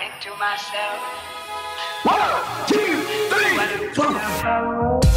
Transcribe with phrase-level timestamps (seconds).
[0.00, 1.00] into myself.
[2.04, 5.07] One, two, three, four.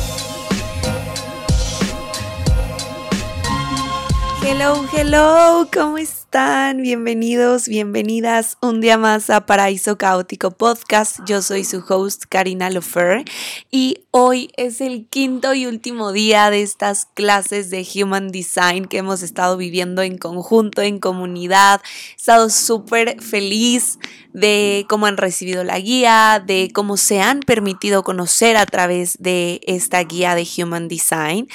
[4.64, 6.84] Hello, hello, ¿cómo están?
[6.84, 11.18] Bienvenidos, bienvenidas un día más a Paraíso Caótico Podcast.
[11.26, 13.26] Yo soy su host Karina Lofer
[13.72, 19.00] y hoy es el quinto y último día de estas clases de Human Design que
[19.00, 21.82] hemos estado viviendo en conjunto, en comunidad.
[22.12, 23.98] He estado súper feliz
[24.32, 29.60] de cómo han recibido la guía, de cómo se han permitido conocer a través de
[29.66, 31.48] esta guía de Human Design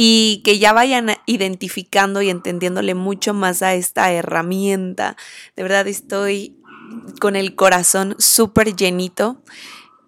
[0.00, 5.16] y que ya vayan identificando y entendiéndole mucho más a esta herramienta.
[5.56, 6.56] De verdad estoy
[7.20, 9.42] con el corazón súper llenito.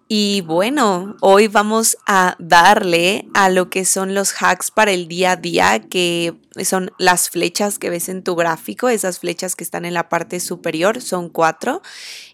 [0.07, 5.31] Y bueno, hoy vamos a darle a lo que son los hacks para el día
[5.31, 9.83] a día, que son las flechas que ves en tu gráfico, esas flechas que están
[9.83, 11.81] en la parte superior, son cuatro.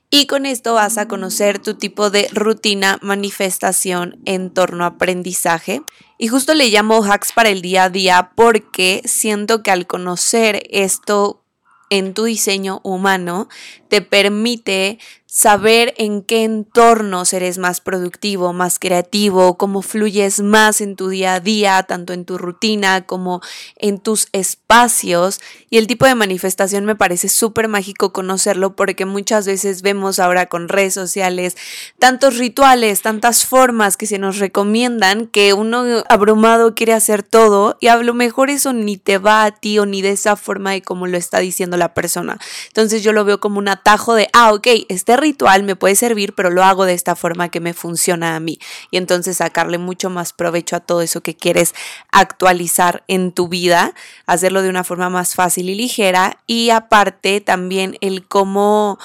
[0.09, 5.81] Y con esto vas a conocer tu tipo de rutina, manifestación, entorno, aprendizaje.
[6.17, 10.63] Y justo le llamo hacks para el día a día porque siento que al conocer
[10.69, 11.43] esto
[11.89, 13.49] en tu diseño humano
[13.87, 14.99] te permite
[15.37, 21.35] saber en qué entornos eres más productivo, más creativo, cómo fluyes más en tu día
[21.35, 23.41] a día, tanto en tu rutina como
[23.75, 25.39] en tus espacios.
[25.69, 30.47] Y el tipo de manifestación me parece súper mágico conocerlo porque muchas veces vemos ahora
[30.47, 31.57] con redes sociales
[31.99, 37.87] tantos rituales, tantas formas que se nos recomiendan que uno abrumado quiere hacer todo y
[37.87, 40.81] a lo mejor eso ni te va a ti o ni de esa forma de
[40.81, 42.39] como lo está diciendo la persona.
[42.67, 46.33] Entonces yo lo veo como un atajo de, ah, ok, este ritual me puede servir,
[46.33, 48.59] pero lo hago de esta forma que me funciona a mí.
[48.91, 51.73] Y entonces sacarle mucho más provecho a todo eso que quieres
[52.11, 53.93] actualizar en tu vida,
[54.25, 56.37] hacerlo de una forma más fácil y ligera.
[56.47, 58.99] Y aparte también el cómo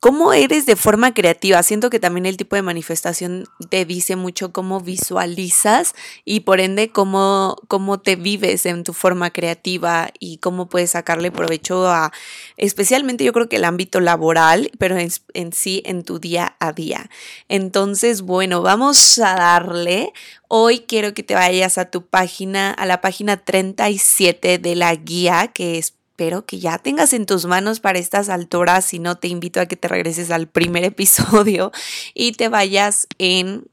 [0.00, 1.62] cómo eres de forma creativa.
[1.62, 6.90] Siento que también el tipo de manifestación te dice mucho cómo visualizas y por ende
[6.90, 12.12] cómo, cómo te vives en tu forma creativa y cómo puedes sacarle provecho a,
[12.56, 16.72] especialmente yo creo que el ámbito laboral, pero en, en sí en tu día a
[16.72, 17.10] día.
[17.48, 20.14] Entonces, bueno, vamos a darle.
[20.48, 25.48] Hoy quiero que te vayas a tu página, a la página 37 de la guía,
[25.48, 29.28] que es espero que ya tengas en tus manos para estas alturas, si no te
[29.28, 31.72] invito a que te regreses al primer episodio
[32.12, 33.64] y te vayas en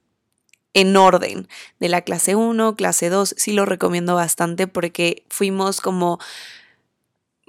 [0.73, 1.47] en orden
[1.79, 6.19] de la clase 1, clase 2, sí lo recomiendo bastante porque fuimos como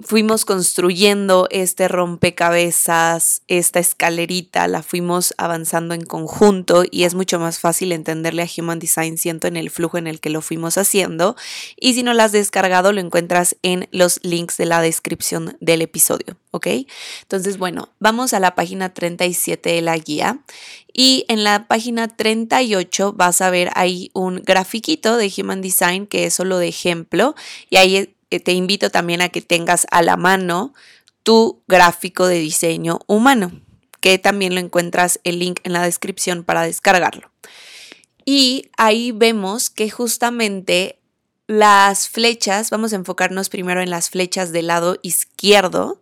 [0.01, 7.59] fuimos construyendo este rompecabezas, esta escalerita, la fuimos avanzando en conjunto y es mucho más
[7.59, 11.35] fácil entenderle a Human Design, siento, en el flujo en el que lo fuimos haciendo.
[11.75, 15.81] Y si no lo has descargado, lo encuentras en los links de la descripción del
[15.81, 16.67] episodio, ¿ok?
[17.23, 20.39] Entonces, bueno, vamos a la página 37 de la guía
[20.93, 26.25] y en la página 38 vas a ver ahí un grafiquito de Human Design que
[26.25, 27.35] es solo de ejemplo
[27.69, 30.73] y ahí te invito también a que tengas a la mano
[31.23, 33.51] tu gráfico de diseño humano,
[34.01, 37.31] que también lo encuentras el link en la descripción para descargarlo.
[38.25, 40.99] Y ahí vemos que justamente
[41.47, 45.99] las flechas, vamos a enfocarnos primero en las flechas del lado izquierdo,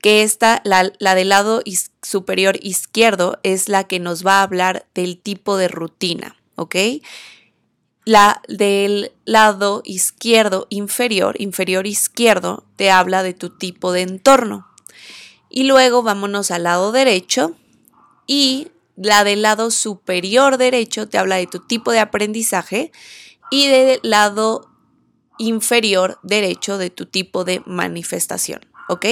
[0.00, 1.62] que esta, la, la del lado
[2.02, 6.76] superior izquierdo, es la que nos va a hablar del tipo de rutina, ¿ok?
[8.08, 14.66] La del lado izquierdo inferior, inferior izquierdo, te habla de tu tipo de entorno.
[15.50, 17.54] Y luego vámonos al lado derecho
[18.26, 22.92] y la del lado superior derecho te habla de tu tipo de aprendizaje
[23.50, 24.70] y del lado
[25.36, 29.04] inferior derecho de tu tipo de manifestación, ¿ok?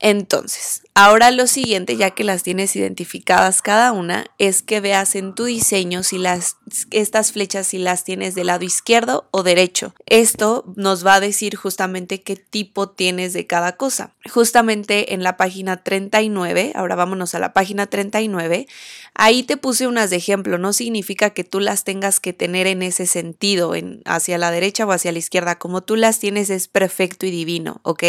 [0.00, 5.34] Entonces, ahora lo siguiente, ya que las tienes identificadas cada una, es que veas en
[5.34, 6.56] tu diseño si las,
[6.90, 9.94] estas flechas si las tienes del lado izquierdo o derecho.
[10.06, 14.14] Esto nos va a decir justamente qué tipo tienes de cada cosa.
[14.30, 18.66] Justamente en la página 39, ahora vámonos a la página 39,
[19.14, 22.82] ahí te puse unas de ejemplo, no significa que tú las tengas que tener en
[22.82, 26.68] ese sentido, en, hacia la derecha o hacia la izquierda, como tú las tienes es
[26.68, 28.04] perfecto y divino, ¿ok?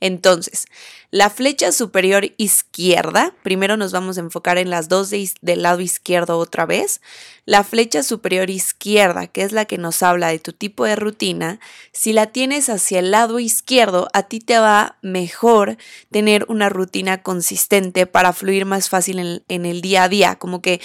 [0.00, 0.66] Entonces,
[1.10, 6.38] la flecha superior izquierda, primero nos vamos a enfocar en las dos del lado izquierdo
[6.38, 7.00] otra vez.
[7.44, 11.58] La flecha superior izquierda, que es la que nos habla de tu tipo de rutina,
[11.92, 15.76] si la tienes hacia el lado izquierdo, a ti te va mejor
[16.10, 20.62] tener una rutina consistente para fluir más fácil en, en el día a día, como
[20.62, 20.80] que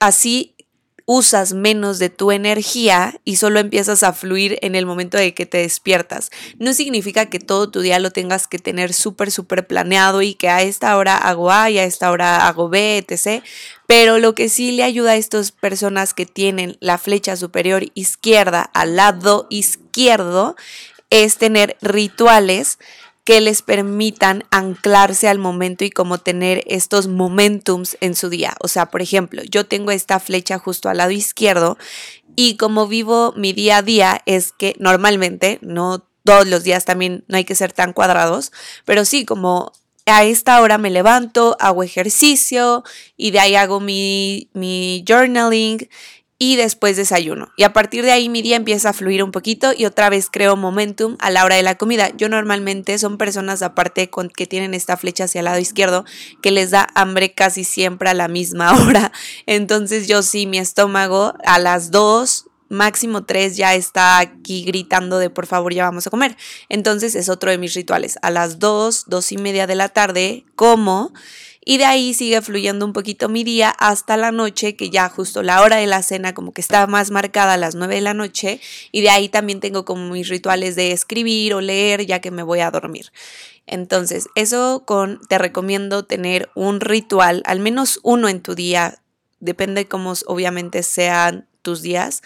[0.00, 0.54] así
[1.06, 5.46] usas menos de tu energía y solo empiezas a fluir en el momento de que
[5.46, 6.30] te despiertas.
[6.58, 10.48] No significa que todo tu día lo tengas que tener súper, súper planeado y que
[10.48, 13.42] a esta hora hago A y a esta hora hago B, etc.
[13.86, 18.62] Pero lo que sí le ayuda a estas personas que tienen la flecha superior izquierda
[18.62, 20.56] al lado izquierdo
[21.10, 22.78] es tener rituales
[23.24, 28.54] que les permitan anclarse al momento y como tener estos momentums en su día.
[28.60, 31.78] O sea, por ejemplo, yo tengo esta flecha justo al lado izquierdo
[32.34, 37.24] y como vivo mi día a día es que normalmente, no todos los días también
[37.28, 38.52] no hay que ser tan cuadrados,
[38.84, 39.72] pero sí, como
[40.06, 42.82] a esta hora me levanto, hago ejercicio
[43.16, 45.88] y de ahí hago mi, mi journaling
[46.42, 47.52] y después desayuno.
[47.56, 50.28] Y a partir de ahí mi día empieza a fluir un poquito y otra vez
[50.28, 52.10] creo momentum a la hora de la comida.
[52.16, 56.04] Yo normalmente son personas aparte con, que tienen esta flecha hacia el lado izquierdo
[56.42, 59.12] que les da hambre casi siempre a la misma hora.
[59.46, 65.30] Entonces yo sí, mi estómago a las 2 máximo 3 ya está aquí gritando de
[65.30, 66.36] por favor ya vamos a comer.
[66.68, 68.18] Entonces es otro de mis rituales.
[68.20, 71.12] A las 2, dos y media de la tarde como
[71.64, 75.42] y de ahí sigue fluyendo un poquito mi día hasta la noche, que ya justo
[75.42, 78.14] la hora de la cena como que está más marcada a las 9 de la
[78.14, 78.60] noche
[78.90, 82.42] y de ahí también tengo como mis rituales de escribir o leer ya que me
[82.42, 83.12] voy a dormir.
[83.66, 88.98] Entonces, eso con te recomiendo tener un ritual, al menos uno en tu día,
[89.38, 92.22] depende cómo obviamente sean tus días,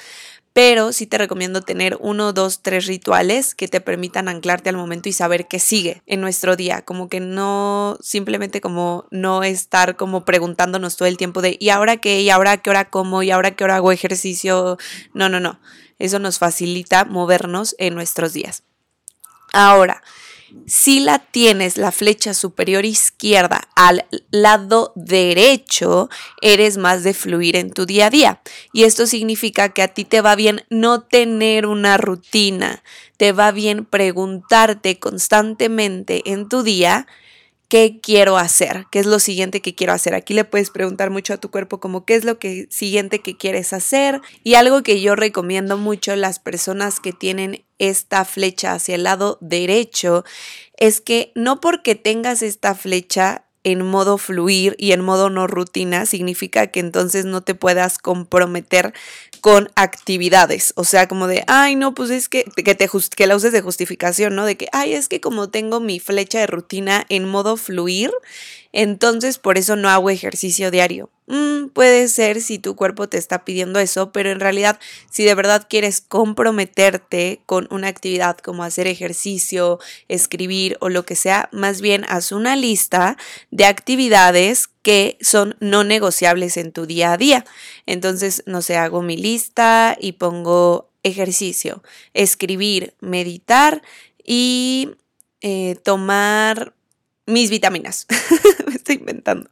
[0.56, 5.10] pero sí te recomiendo tener uno, dos, tres rituales que te permitan anclarte al momento
[5.10, 10.24] y saber qué sigue en nuestro día, como que no simplemente como no estar como
[10.24, 12.22] preguntándonos todo el tiempo de ¿y ahora qué?
[12.22, 13.22] ¿y ahora qué hora como?
[13.22, 14.78] ¿y ahora qué hora hago ejercicio?
[15.12, 15.60] No, no, no.
[15.98, 18.62] Eso nos facilita movernos en nuestros días.
[19.52, 20.02] Ahora,
[20.66, 26.08] si la tienes la flecha superior izquierda al lado derecho,
[26.40, 28.40] eres más de fluir en tu día a día.
[28.72, 32.82] Y esto significa que a ti te va bien no tener una rutina,
[33.16, 37.06] te va bien preguntarte constantemente en tu día
[37.68, 38.86] ¿qué quiero hacer?
[38.90, 40.14] ¿Qué es lo siguiente que quiero hacer?
[40.14, 43.36] Aquí le puedes preguntar mucho a tu cuerpo como qué es lo que siguiente que
[43.36, 44.20] quieres hacer.
[44.44, 49.38] Y algo que yo recomiendo mucho las personas que tienen esta flecha hacia el lado
[49.40, 50.24] derecho
[50.76, 56.06] es que no porque tengas esta flecha en modo fluir y en modo no rutina,
[56.06, 58.94] significa que entonces no te puedas comprometer
[59.46, 60.72] con actividades.
[60.74, 63.60] O sea, como de, ay, no, pues es que, que, te que la uses de
[63.60, 64.44] justificación, ¿no?
[64.44, 68.10] De que, ay, es que como tengo mi flecha de rutina en modo fluir,
[68.78, 71.08] entonces por eso no hago ejercicio diario.
[71.28, 74.78] Mm, puede ser si tu cuerpo te está pidiendo eso, pero en realidad
[75.10, 79.78] si de verdad quieres comprometerte con una actividad como hacer ejercicio,
[80.08, 83.16] escribir o lo que sea, más bien haz una lista
[83.50, 87.46] de actividades que son no negociables en tu día a día.
[87.86, 91.82] Entonces, no sé, hago mi lista y pongo ejercicio,
[92.12, 93.80] escribir, meditar
[94.22, 94.90] y
[95.40, 96.75] eh, tomar
[97.26, 98.06] mis vitaminas.
[98.66, 99.50] Me estoy inventando.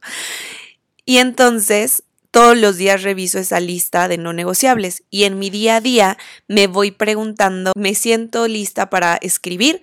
[1.05, 5.77] Y entonces todos los días reviso esa lista de no negociables y en mi día
[5.77, 6.17] a día
[6.49, 9.81] me voy preguntando, ¿me siento lista para escribir?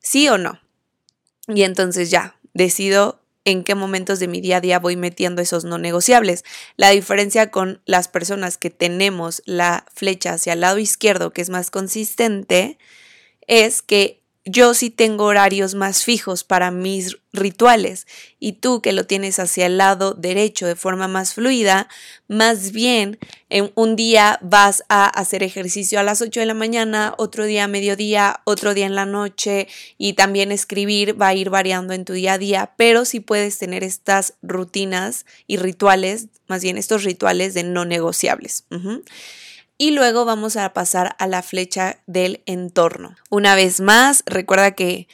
[0.00, 0.58] ¿Sí o no?
[1.46, 5.64] Y entonces ya, decido en qué momentos de mi día a día voy metiendo esos
[5.64, 6.44] no negociables.
[6.76, 11.50] La diferencia con las personas que tenemos la flecha hacia el lado izquierdo, que es
[11.50, 12.78] más consistente,
[13.46, 18.06] es que yo sí tengo horarios más fijos para mis rituales
[18.40, 21.88] y tú que lo tienes hacia el lado derecho de forma más fluida,
[22.26, 23.18] más bien
[23.50, 27.64] en un día vas a hacer ejercicio a las 8 de la mañana, otro día
[27.64, 32.04] a mediodía, otro día en la noche y también escribir va a ir variando en
[32.04, 37.04] tu día a día, pero sí puedes tener estas rutinas y rituales, más bien estos
[37.04, 38.64] rituales de no negociables.
[39.82, 43.16] Y luego vamos a pasar a la flecha del entorno.
[43.30, 45.08] Una vez más, recuerda que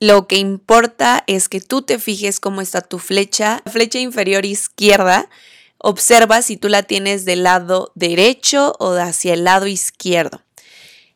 [0.00, 3.62] lo que importa es que tú te fijes cómo está tu flecha.
[3.64, 5.30] La flecha inferior izquierda,
[5.78, 10.42] observa si tú la tienes del lado derecho o hacia el lado izquierdo.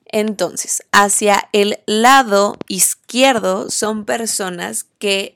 [0.04, 4.87] Entonces, hacia el lado izquierdo son personas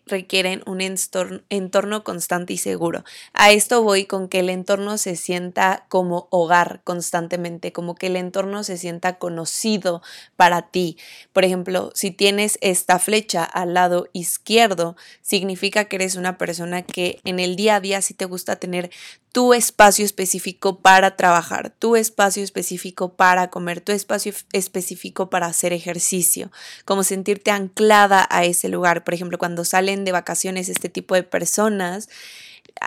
[0.06, 3.04] requieren un entorno, constante y seguro.
[3.32, 8.16] A esto voy con que el entorno se sienta como hogar constantemente, como que el
[8.16, 10.02] entorno se sienta conocido
[10.37, 10.96] para ti.
[11.32, 17.20] Por ejemplo, si tienes esta flecha al lado izquierdo, significa que eres una persona que
[17.25, 18.90] en el día a día sí te gusta tener
[19.32, 25.75] tu espacio específico para trabajar, tu espacio específico para comer, tu espacio específico para hacer
[25.75, 26.50] ejercicio,
[26.87, 29.04] como sentirte anclada a ese lugar.
[29.04, 32.08] Por ejemplo, cuando salen de vacaciones este tipo de personas,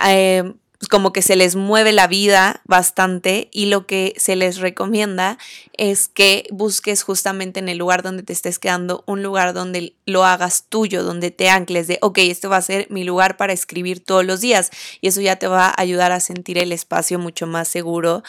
[0.06, 4.56] eh, pues, como que se les mueve la vida bastante y lo que se les
[4.56, 5.36] recomienda
[5.76, 10.24] es que busques justamente en el lugar donde te estés quedando un lugar donde lo
[10.24, 14.02] hagas tuyo, donde te ancles de, ok, este va a ser mi lugar para escribir
[14.02, 14.70] todos los días
[15.02, 18.22] y eso ya te va a ayudar a sentir el espacio mucho más seguro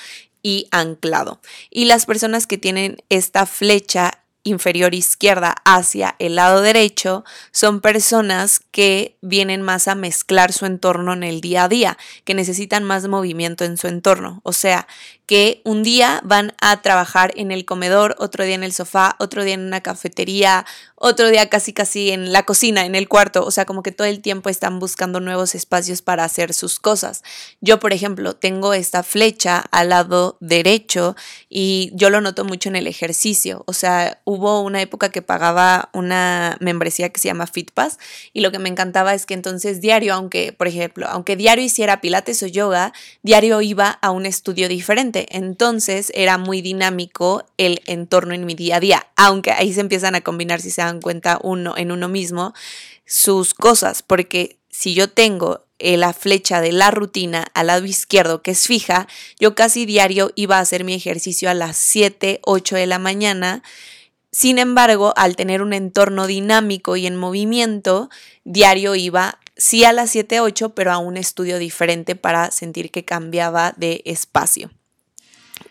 [0.43, 1.39] y anclado.
[1.69, 8.61] Y las personas que tienen esta flecha inferior izquierda hacia el lado derecho son personas
[8.71, 13.07] que vienen más a mezclar su entorno en el día a día, que necesitan más
[13.07, 14.41] movimiento en su entorno.
[14.43, 14.87] O sea,
[15.31, 19.45] que un día van a trabajar en el comedor, otro día en el sofá, otro
[19.45, 20.65] día en una cafetería,
[20.97, 24.07] otro día casi casi en la cocina, en el cuarto, o sea, como que todo
[24.07, 27.23] el tiempo están buscando nuevos espacios para hacer sus cosas.
[27.61, 31.15] Yo, por ejemplo, tengo esta flecha al lado derecho
[31.49, 35.89] y yo lo noto mucho en el ejercicio, o sea, hubo una época que pagaba
[35.93, 37.99] una membresía que se llama FitPass
[38.33, 42.01] y lo que me encantaba es que entonces diario, aunque, por ejemplo, aunque diario hiciera
[42.01, 42.91] pilates o yoga,
[43.23, 48.77] diario iba a un estudio diferente entonces era muy dinámico el entorno en mi día
[48.77, 52.07] a día, aunque ahí se empiezan a combinar, si se dan cuenta uno en uno
[52.07, 52.53] mismo,
[53.05, 58.41] sus cosas, porque si yo tengo eh, la flecha de la rutina al lado izquierdo
[58.41, 59.07] que es fija,
[59.39, 63.63] yo casi diario iba a hacer mi ejercicio a las 7, 8 de la mañana.
[64.31, 68.09] Sin embargo, al tener un entorno dinámico y en movimiento,
[68.43, 73.03] diario iba sí a las 7, 8, pero a un estudio diferente para sentir que
[73.03, 74.71] cambiaba de espacio.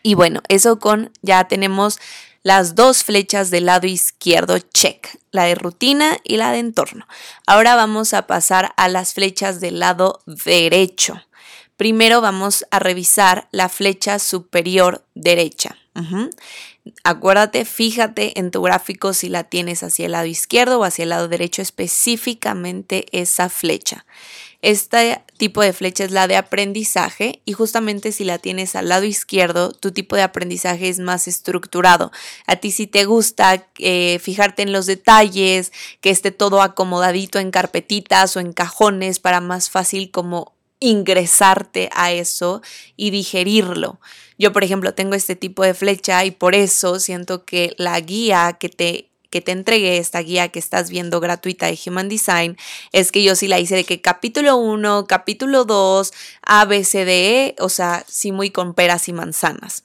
[0.02, 1.98] Y bueno, eso con ya tenemos
[2.42, 7.06] las dos flechas del lado izquierdo, check, la de rutina y la de entorno.
[7.46, 11.20] Ahora vamos a pasar a las flechas del lado derecho.
[11.76, 15.76] Primero vamos a revisar la flecha superior derecha.
[17.04, 21.10] Acuérdate, fíjate en tu gráfico si la tienes hacia el lado izquierdo o hacia el
[21.10, 24.06] lado derecho, específicamente esa flecha.
[24.62, 29.04] Este tipo de flecha es la de aprendizaje y justamente si la tienes al lado
[29.04, 32.12] izquierdo, tu tipo de aprendizaje es más estructurado.
[32.46, 37.50] A ti si te gusta eh, fijarte en los detalles, que esté todo acomodadito en
[37.50, 42.62] carpetitas o en cajones para más fácil como ingresarte a eso
[42.96, 44.00] y digerirlo.
[44.38, 48.56] Yo, por ejemplo, tengo este tipo de flecha y por eso siento que la guía
[48.58, 52.56] que te que te entregué esta guía que estás viendo gratuita de Human Design
[52.92, 57.04] es que yo sí la hice de que capítulo 1, capítulo 2, A, B, C,
[57.04, 59.84] D, E, o sea, sí muy con peras y manzanas.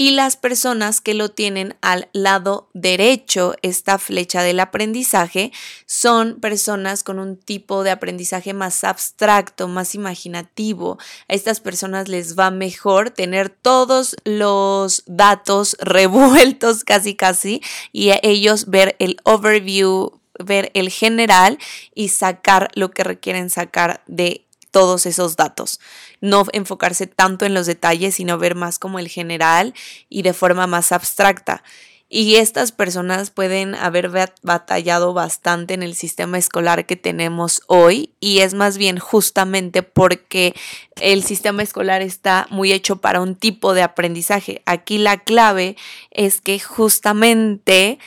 [0.00, 5.50] Y las personas que lo tienen al lado derecho, esta flecha del aprendizaje,
[5.86, 10.98] son personas con un tipo de aprendizaje más abstracto, más imaginativo.
[11.26, 18.66] A estas personas les va mejor tener todos los datos revueltos casi casi y ellos
[18.70, 21.58] ver el overview, ver el general
[21.92, 24.47] y sacar lo que requieren sacar de
[24.78, 25.80] todos esos datos.
[26.20, 29.74] No enfocarse tanto en los detalles, sino ver más como el general
[30.08, 31.64] y de forma más abstracta.
[32.08, 34.08] Y estas personas pueden haber
[34.42, 40.54] batallado bastante en el sistema escolar que tenemos hoy y es más bien justamente porque
[41.00, 44.62] el sistema escolar está muy hecho para un tipo de aprendizaje.
[44.64, 45.76] Aquí la clave
[46.12, 47.98] es que justamente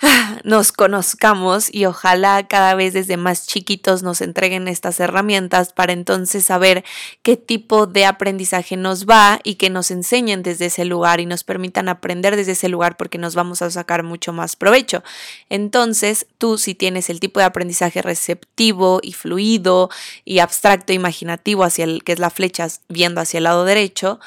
[0.44, 6.44] nos conozcamos y ojalá cada vez desde más chiquitos nos entreguen estas herramientas para entonces
[6.44, 6.84] saber
[7.22, 11.44] qué tipo de aprendizaje nos va y que nos enseñen desde ese lugar y nos
[11.44, 15.02] permitan aprender desde ese lugar porque nos vamos a sacar mucho más provecho.
[15.48, 19.90] Entonces, tú si tienes el tipo de aprendizaje receptivo y fluido
[20.24, 24.20] y abstracto, imaginativo hacia el que es la flecha viendo hacia el lado derecho,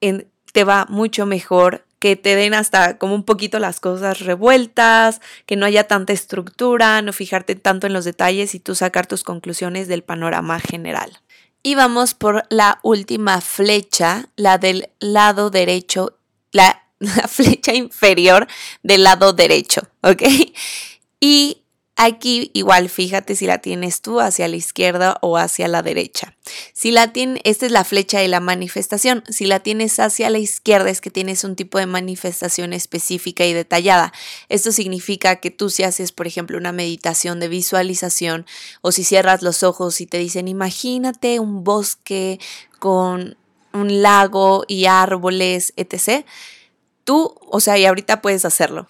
[0.00, 5.54] te va mucho mejor que te den hasta como un poquito las cosas revueltas, que
[5.54, 9.86] no haya tanta estructura, no fijarte tanto en los detalles y tú sacar tus conclusiones
[9.86, 11.20] del panorama general.
[11.62, 16.16] Y vamos por la última flecha, la del lado derecho,
[16.52, 18.48] la, la flecha inferior
[18.82, 20.22] del lado derecho, ¿ok?
[21.20, 21.59] Y
[22.02, 26.34] Aquí igual fíjate si la tienes tú hacia la izquierda o hacia la derecha.
[26.72, 29.22] Si la tienes, esta es la flecha de la manifestación.
[29.28, 33.52] Si la tienes hacia la izquierda es que tienes un tipo de manifestación específica y
[33.52, 34.14] detallada.
[34.48, 38.46] Esto significa que tú si haces, por ejemplo, una meditación de visualización
[38.80, 42.40] o si cierras los ojos y te dicen, imagínate un bosque
[42.78, 43.36] con
[43.74, 46.24] un lago y árboles, etc
[47.10, 48.88] Tú, o sea, y ahorita puedes hacerlo,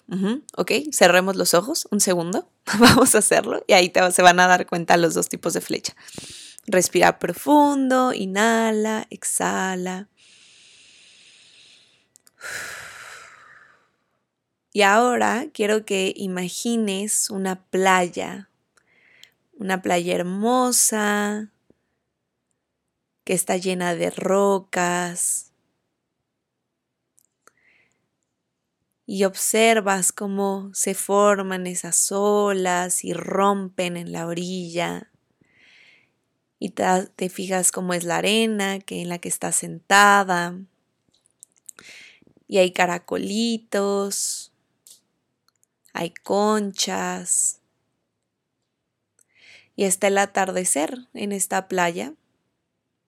[0.55, 0.73] ¿ok?
[0.93, 2.47] Cerremos los ojos un segundo,
[2.79, 5.61] vamos a hacerlo y ahí te, se van a dar cuenta los dos tipos de
[5.61, 5.95] flecha.
[6.67, 10.07] Respira profundo, inhala, exhala.
[14.71, 18.51] Y ahora quiero que imagines una playa,
[19.53, 21.49] una playa hermosa,
[23.23, 25.50] que está llena de rocas.
[29.13, 35.11] Y observas cómo se forman esas olas y rompen en la orilla.
[36.59, 40.57] Y te, fijas cómo es la arena que en la que está sentada.
[42.47, 44.53] Y hay caracolitos,
[45.91, 47.59] hay conchas.
[49.75, 52.13] Y está el atardecer en esta playa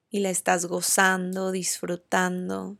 [0.10, 2.78] y la estás gozando, disfrutando.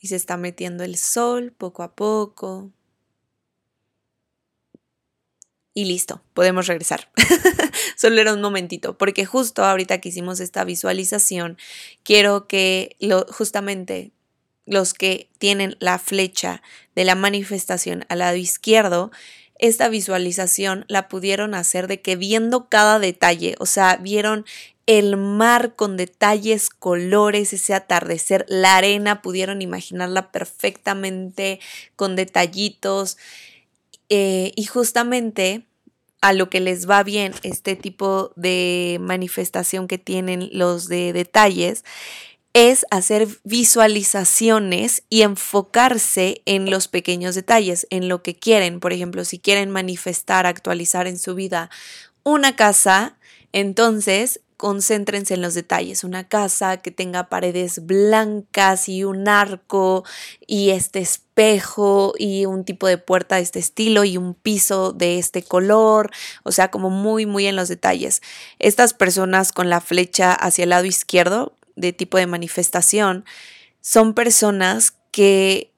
[0.00, 2.72] Y se está metiendo el sol poco a poco.
[5.74, 7.10] Y listo, podemos regresar.
[7.96, 11.58] Solo era un momentito, porque justo ahorita que hicimos esta visualización,
[12.02, 14.10] quiero que lo, justamente
[14.66, 16.62] los que tienen la flecha
[16.94, 19.10] de la manifestación al lado izquierdo
[19.60, 24.46] esta visualización la pudieron hacer de que viendo cada detalle, o sea, vieron
[24.90, 31.60] el mar con detalles, colores, ese atardecer, la arena, pudieron imaginarla perfectamente
[31.94, 33.16] con detallitos.
[34.08, 35.64] Eh, y justamente
[36.20, 41.84] a lo que les va bien este tipo de manifestación que tienen los de detalles
[42.52, 48.80] es hacer visualizaciones y enfocarse en los pequeños detalles, en lo que quieren.
[48.80, 51.70] Por ejemplo, si quieren manifestar, actualizar en su vida
[52.24, 53.16] una casa,
[53.52, 56.04] entonces concéntrense en los detalles.
[56.04, 60.04] Una casa que tenga paredes blancas y un arco
[60.46, 65.18] y este espejo y un tipo de puerta de este estilo y un piso de
[65.18, 66.10] este color.
[66.42, 68.20] O sea, como muy, muy en los detalles.
[68.58, 73.24] Estas personas con la flecha hacia el lado izquierdo de tipo de manifestación
[73.80, 75.69] son personas que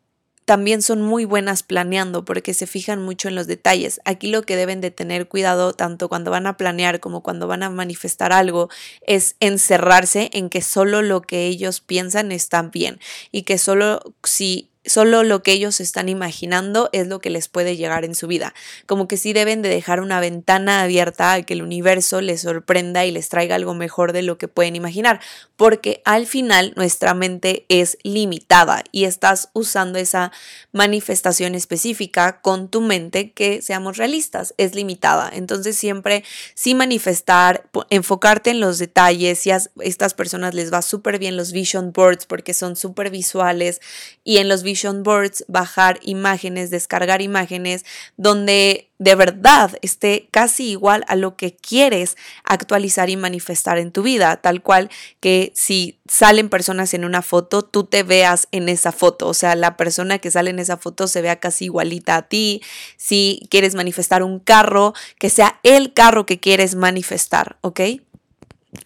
[0.53, 4.03] también son muy buenas planeando porque se fijan mucho en los detalles.
[4.05, 7.63] Aquí lo que deben de tener cuidado tanto cuando van a planear como cuando van
[7.63, 8.69] a manifestar algo
[9.07, 14.69] es encerrarse en que solo lo que ellos piensan está bien y que solo si
[14.85, 18.55] solo lo que ellos están imaginando es lo que les puede llegar en su vida.
[18.87, 23.05] Como que sí deben de dejar una ventana abierta a que el universo les sorprenda
[23.05, 25.21] y les traiga algo mejor de lo que pueden imaginar,
[25.57, 30.33] porque al final nuestra mente es limitada y estás usando esa
[30.73, 35.31] manifestación específica con tu mente que seamos realistas, es limitada.
[35.33, 41.19] Entonces siempre sí manifestar, enfocarte en los detalles, y a estas personas les va súper
[41.19, 43.81] bien los vision boards porque son súper visuales
[44.25, 44.63] y en los
[45.03, 47.85] boards, bajar imágenes, descargar imágenes,
[48.17, 54.03] donde de verdad esté casi igual a lo que quieres actualizar y manifestar en tu
[54.03, 58.93] vida, tal cual que si salen personas en una foto, tú te veas en esa
[58.93, 62.23] foto, o sea, la persona que sale en esa foto se vea casi igualita a
[62.23, 62.63] ti,
[62.97, 67.81] si quieres manifestar un carro, que sea el carro que quieres manifestar, ¿ok?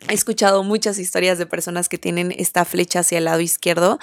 [0.09, 4.01] He escuchado muchas historias de personas que tienen esta flecha hacia el lado izquierdo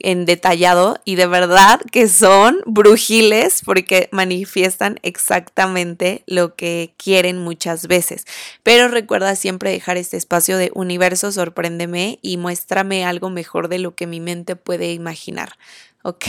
[0.00, 7.86] en detallado y de verdad que son brujiles porque manifiestan exactamente lo que quieren muchas
[7.86, 8.26] veces.
[8.62, 13.94] Pero recuerda siempre dejar este espacio de universo, sorpréndeme y muéstrame algo mejor de lo
[13.94, 15.56] que mi mente puede imaginar.
[16.02, 16.26] ¿Ok?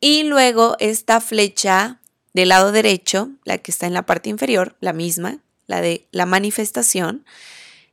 [0.00, 2.00] Y luego esta flecha
[2.32, 6.26] del lado derecho, la que está en la parte inferior, la misma, la de la
[6.26, 7.24] manifestación,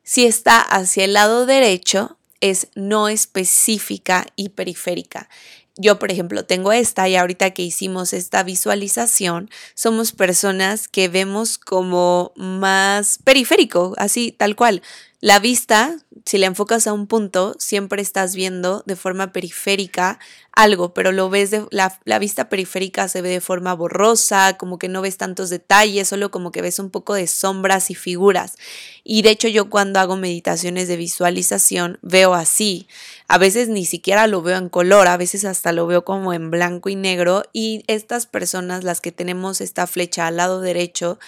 [0.03, 5.29] si está hacia el lado derecho, es no específica y periférica.
[5.77, 11.59] Yo, por ejemplo, tengo esta y ahorita que hicimos esta visualización, somos personas que vemos
[11.59, 14.81] como más periférico, así tal cual.
[15.19, 20.19] La vista, si la enfocas a un punto, siempre estás viendo de forma periférica
[20.51, 24.77] algo, pero lo ves de la, la, vista periférica se ve de forma borrosa, como
[24.77, 28.57] que no ves tantos detalles, solo como que ves un poco de sombras y figuras.
[29.05, 32.89] Y de hecho yo cuando hago meditaciones de visualización veo así.
[33.29, 36.51] A veces ni siquiera lo veo en color, a veces hasta lo veo como en
[36.51, 41.19] blanco y negro y estas personas, las que tenemos esta flecha al lado derecho,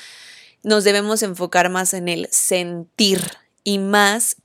[0.62, 3.22] nos debemos enfocar más en el sentir
[3.64, 4.36] y más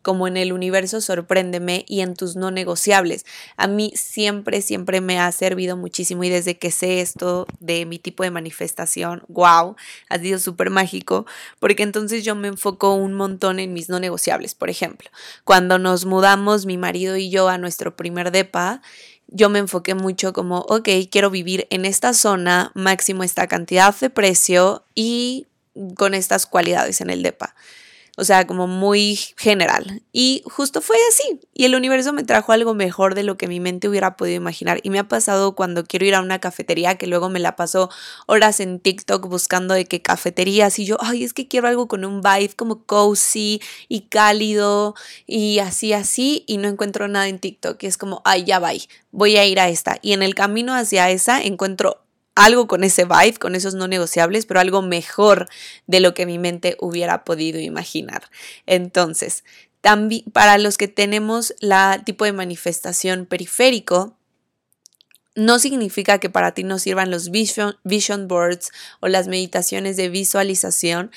[0.00, 3.26] como en el universo sorpréndeme y en tus no negociables.
[3.58, 7.98] A mí siempre siempre me ha servido muchísimo y desde que sé esto de mi
[7.98, 9.76] tipo de manifestación, wow,
[10.08, 11.26] ha sido súper mágico
[11.58, 15.10] porque entonces yo me enfoco un montón en mis no negociables, por ejemplo,
[15.44, 18.80] cuando nos mudamos mi marido y yo a nuestro primer depa,
[19.28, 24.08] yo me enfoqué mucho como, ok, quiero vivir en esta zona, máximo esta cantidad de
[24.08, 25.46] precio y
[25.96, 27.54] con estas cualidades en el DEPA
[28.16, 30.02] o sea, como muy general.
[30.12, 31.40] Y justo fue así.
[31.54, 34.80] Y el universo me trajo algo mejor de lo que mi mente hubiera podido imaginar.
[34.82, 37.90] Y me ha pasado cuando quiero ir a una cafetería, que luego me la paso
[38.26, 40.78] horas en TikTok buscando de qué cafeterías.
[40.78, 44.94] Y yo, ay, es que quiero algo con un vibe como cozy y cálido
[45.26, 46.44] y así, así.
[46.46, 47.82] Y no encuentro nada en TikTok.
[47.82, 48.70] Y es como, ay, ya va,
[49.10, 49.98] voy a ir a esta.
[50.02, 52.02] Y en el camino hacia esa encuentro
[52.34, 55.48] algo con ese vibe, con esos no negociables, pero algo mejor
[55.86, 58.30] de lo que mi mente hubiera podido imaginar.
[58.66, 59.44] Entonces,
[59.80, 64.16] también para los que tenemos la tipo de manifestación periférico,
[65.34, 70.08] no significa que para ti no sirvan los vision, vision boards o las meditaciones de
[70.08, 71.10] visualización,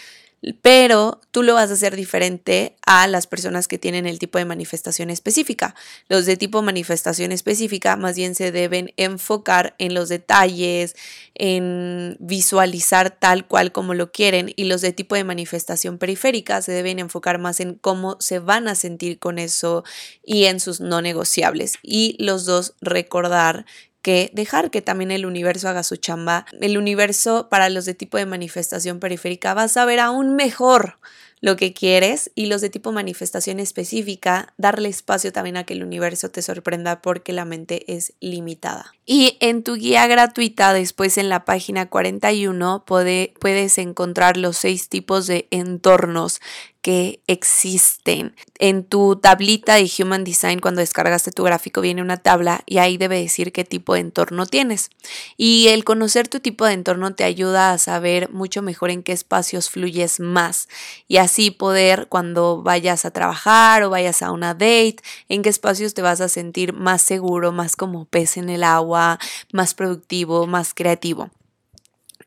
[0.62, 4.45] pero tú lo vas a hacer diferente a las personas que tienen el tipo de
[4.45, 5.73] manifestación específica.
[6.10, 10.95] Los de tipo manifestación específica más bien se deben enfocar en los detalles,
[11.36, 16.71] en visualizar tal cual como lo quieren y los de tipo de manifestación periférica se
[16.71, 19.84] deben enfocar más en cómo se van a sentir con eso
[20.23, 21.75] y en sus no negociables.
[21.82, 23.65] Y los dos recordar
[24.04, 26.46] que dejar que también el universo haga su chamba.
[26.62, 31.00] El universo para los de tipo de manifestación periférica va a saber aún mejor
[31.44, 35.84] lo que quieres y los de tipo manifestación específica, darle espacio también a que el
[35.84, 38.94] universo te sorprenda porque la mente es limitada.
[39.06, 45.28] Y en tu guía gratuita, después en la página 41, puedes encontrar los seis tipos
[45.28, 46.39] de entornos
[46.84, 48.36] que existen.
[48.60, 52.98] En tu tablita de Human Design, cuando descargaste tu gráfico, viene una tabla y ahí
[52.98, 54.91] debe decir qué tipo de entorno tienes.
[55.38, 59.13] Y el conocer tu tipo de entorno te ayuda a saber mucho mejor en qué
[59.13, 60.67] espacios fluyes más
[61.08, 64.98] y así poder cuando vayas a trabajar o vayas a una date,
[65.30, 69.19] en qué espacios te vas a sentir más seguro, más como pez en el agua,
[69.54, 71.32] más productivo, más creativo.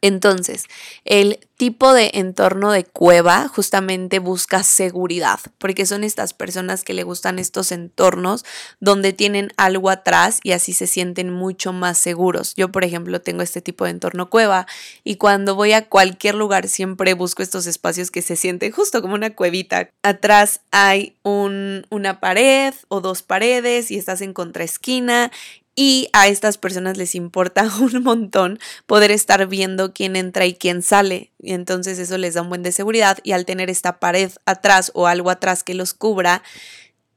[0.00, 0.64] Entonces,
[1.04, 7.02] el tipo de entorno de cueva justamente busca seguridad, porque son estas personas que le
[7.02, 8.44] gustan estos entornos
[8.78, 12.54] donde tienen algo atrás y así se sienten mucho más seguros.
[12.56, 14.66] Yo, por ejemplo, tengo este tipo de entorno cueva
[15.02, 19.14] y cuando voy a cualquier lugar siempre busco estos espacios que se sienten justo como
[19.14, 19.90] una cuevita.
[20.02, 25.30] Atrás hay un, una pared o dos paredes y estás en contraesquina
[25.76, 30.82] y a estas personas les importa un montón poder estar viendo quién entra y quién
[30.82, 31.30] sale.
[31.38, 34.90] Y entonces eso les da un buen de seguridad y al tener esta pared atrás
[34.94, 36.42] o algo atrás que los cubra,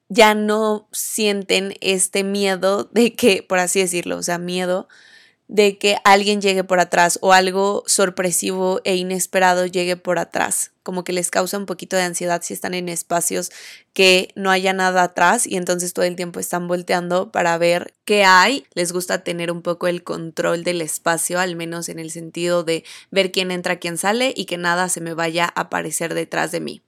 [0.10, 4.90] ya no sienten este miedo de que, por así decirlo, o sea, miedo
[5.50, 10.72] de que alguien llegue por atrás o algo sorpresivo e inesperado llegue por atrás.
[10.84, 13.52] Como que les causa un poquito de ansiedad si están en espacios
[13.92, 18.24] que no haya nada atrás y entonces todo el tiempo están volteando para ver qué
[18.24, 18.64] hay.
[18.76, 22.84] Les gusta tener un poco el control del espacio, al menos en el sentido de
[23.10, 26.60] ver quién entra, quién sale y que nada se me vaya a aparecer detrás de
[26.60, 26.84] mí.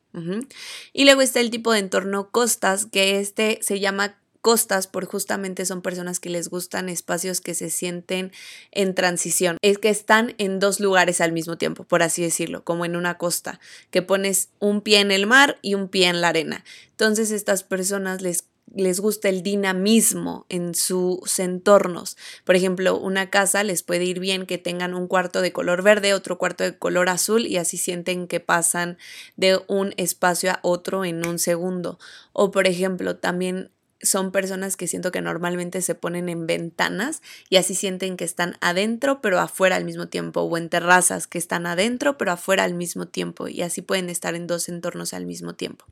[0.94, 5.66] Y luego está el tipo de entorno costas, que este se llama costas por justamente
[5.66, 8.32] son personas que les gustan espacios que se sienten
[8.72, 12.86] en transición, es que están en dos lugares al mismo tiempo, por así decirlo, como
[12.86, 13.60] en una costa,
[13.92, 16.64] que pones un pie en el mar y un pie en la arena.
[16.90, 22.18] Entonces estas personas les les gusta el dinamismo en sus entornos.
[22.46, 26.14] Por ejemplo, una casa les puede ir bien que tengan un cuarto de color verde,
[26.14, 28.98] otro cuarto de color azul y así sienten que pasan
[29.36, 32.00] de un espacio a otro en un segundo.
[32.34, 33.72] O por ejemplo, también
[34.04, 38.58] son personas que siento que normalmente se ponen en ventanas y así sienten que están
[38.62, 42.74] adentro pero afuera al mismo tiempo o en terrazas que están adentro pero afuera al
[42.74, 45.86] mismo tiempo y así pueden estar en dos entornos al mismo tiempo.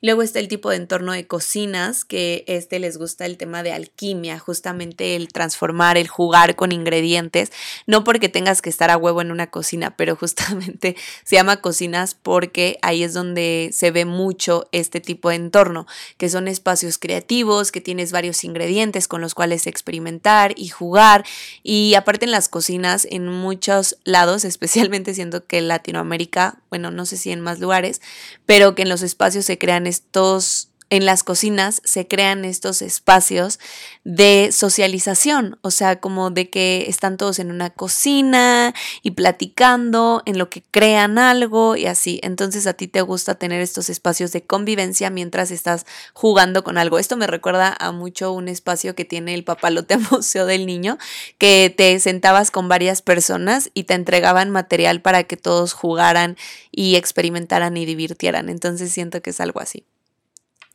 [0.00, 3.72] Luego está el tipo de entorno de cocinas que este les gusta el tema de
[3.72, 7.52] alquimia, justamente el transformar, el jugar con ingredientes,
[7.86, 12.14] no porque tengas que estar a huevo en una cocina, pero justamente se llama cocinas
[12.14, 15.86] porque ahí es donde se ve mucho este tipo de entorno,
[16.16, 17.41] que son espacios creativos
[17.72, 21.24] que tienes varios ingredientes con los cuales experimentar y jugar.
[21.62, 27.06] Y aparte en las cocinas, en muchos lados, especialmente siendo que en Latinoamérica, bueno, no
[27.06, 28.00] sé si en más lugares,
[28.46, 33.58] pero que en los espacios se crean estos en las cocinas se crean estos espacios
[34.04, 40.36] de socialización, o sea, como de que están todos en una cocina y platicando, en
[40.36, 42.20] lo que crean algo y así.
[42.22, 46.98] Entonces a ti te gusta tener estos espacios de convivencia mientras estás jugando con algo.
[46.98, 50.98] Esto me recuerda a mucho un espacio que tiene el papalote Museo del Niño,
[51.38, 56.36] que te sentabas con varias personas y te entregaban material para que todos jugaran
[56.70, 58.50] y experimentaran y divirtieran.
[58.50, 59.86] Entonces siento que es algo así.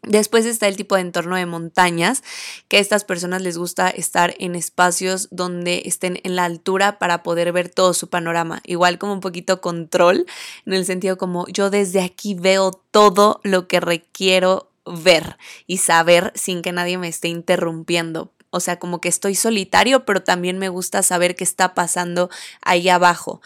[0.03, 2.23] Después está el tipo de entorno de montañas,
[2.67, 7.23] que a estas personas les gusta estar en espacios donde estén en la altura para
[7.23, 8.61] poder ver todo su panorama.
[8.65, 10.25] Igual como un poquito control,
[10.65, 16.31] en el sentido como yo desde aquí veo todo lo que requiero ver y saber
[16.35, 18.31] sin que nadie me esté interrumpiendo.
[18.49, 22.29] O sea, como que estoy solitario, pero también me gusta saber qué está pasando
[22.61, 23.41] ahí abajo.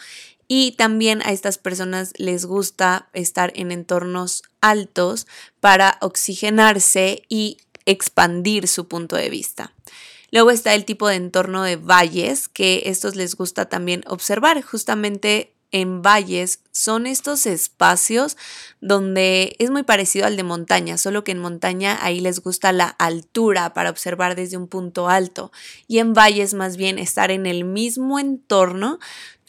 [0.46, 5.26] Y también a estas personas les gusta estar en entornos altos
[5.60, 9.74] para oxigenarse y expandir su punto de vista.
[10.30, 14.62] Luego está el tipo de entorno de valles, que estos les gusta también observar.
[14.62, 18.36] Justamente en valles son estos espacios
[18.80, 22.86] donde es muy parecido al de montaña, solo que en montaña ahí les gusta la
[22.86, 25.50] altura para observar desde un punto alto
[25.88, 29.00] y en valles más bien estar en el mismo entorno,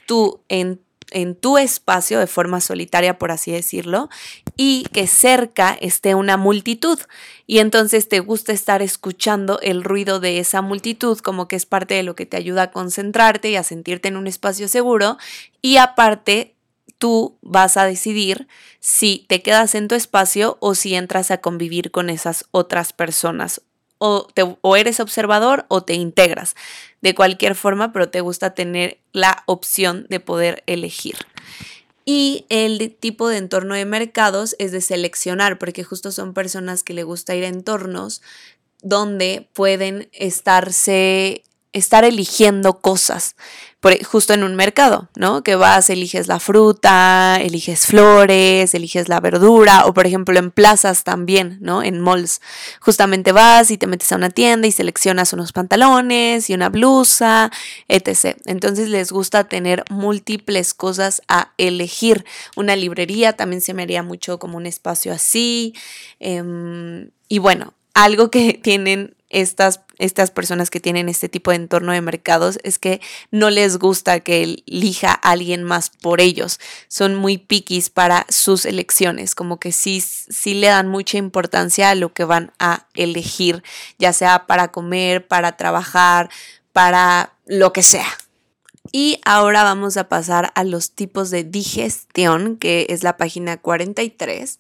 [0.06, 0.82] tú en
[1.14, 4.10] en tu espacio de forma solitaria, por así decirlo,
[4.58, 7.00] y que cerca esté una multitud.
[7.48, 11.94] Y entonces te gusta estar escuchando el ruido de esa multitud, como que es parte
[11.94, 15.18] de lo que te ayuda a concentrarte y a sentirte en un espacio seguro.
[15.62, 16.56] Y aparte,
[16.98, 18.48] tú vas a decidir
[18.80, 23.62] si te quedas en tu espacio o si entras a convivir con esas otras personas
[24.04, 26.56] o, eres observador o te integras.
[27.02, 31.16] De cualquier forma, pero te gusta tener la opción de poder elegir.
[32.06, 36.94] Y el tipo de entorno de mercados es de seleccionar, porque justo son personas que
[36.94, 38.22] le gusta ir a entornos
[38.82, 43.36] donde pueden estarse estar eligiendo cosas,
[43.80, 45.44] por, justo en un mercado, ¿no?
[45.44, 51.04] Que vas, eliges la fruta, eliges flores, eliges la verdura, o por ejemplo en plazas
[51.04, 51.84] también, ¿no?
[51.84, 52.42] En malls.
[52.80, 57.52] Justamente vas y te metes a una tienda y seleccionas unos pantalones y una blusa,
[57.90, 58.38] etc.
[58.46, 62.24] Entonces les gusta tener múltiples cosas a elegir.
[62.56, 65.74] Una librería también se me haría mucho como un espacio así.
[66.20, 71.92] Em, y bueno, algo que tienen estas, estas personas que tienen este tipo de entorno
[71.92, 73.02] de mercados es que
[73.32, 76.60] no les gusta que elija a alguien más por ellos.
[76.88, 81.96] Son muy piquis para sus elecciones, como que sí, sí le dan mucha importancia a
[81.96, 83.64] lo que van a elegir,
[84.00, 86.30] ya sea para comer, para trabajar,
[86.72, 88.08] para lo que sea.
[88.92, 94.60] Y ahora vamos a pasar a los tipos de digestión, que es la página 43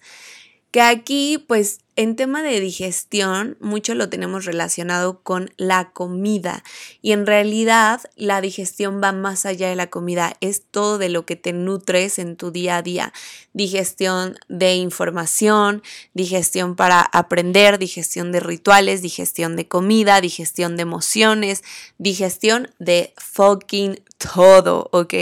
[0.73, 6.63] que aquí pues en tema de digestión mucho lo tenemos relacionado con la comida
[7.01, 11.25] y en realidad la digestión va más allá de la comida, es todo de lo
[11.25, 13.13] que te nutres en tu día a día,
[13.53, 21.63] digestión de información, digestión para aprender, digestión de rituales, digestión de comida, digestión de emociones,
[21.97, 24.01] digestión de fucking
[24.34, 25.13] todo, ¿ok?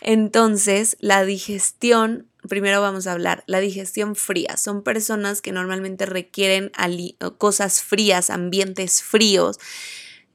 [0.00, 4.56] Entonces la digestión primero vamos a hablar, la digestión fría.
[4.56, 6.72] Son personas que normalmente requieren
[7.38, 9.58] cosas frías, ambientes fríos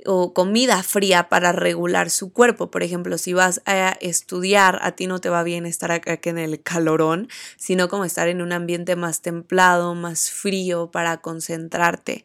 [0.06, 2.72] o comida fría para regular su cuerpo.
[2.72, 6.38] Por ejemplo, si vas a estudiar, a ti no te va bien estar acá en
[6.38, 12.24] el calorón, sino como estar en un ambiente más templado, más frío para concentrarte.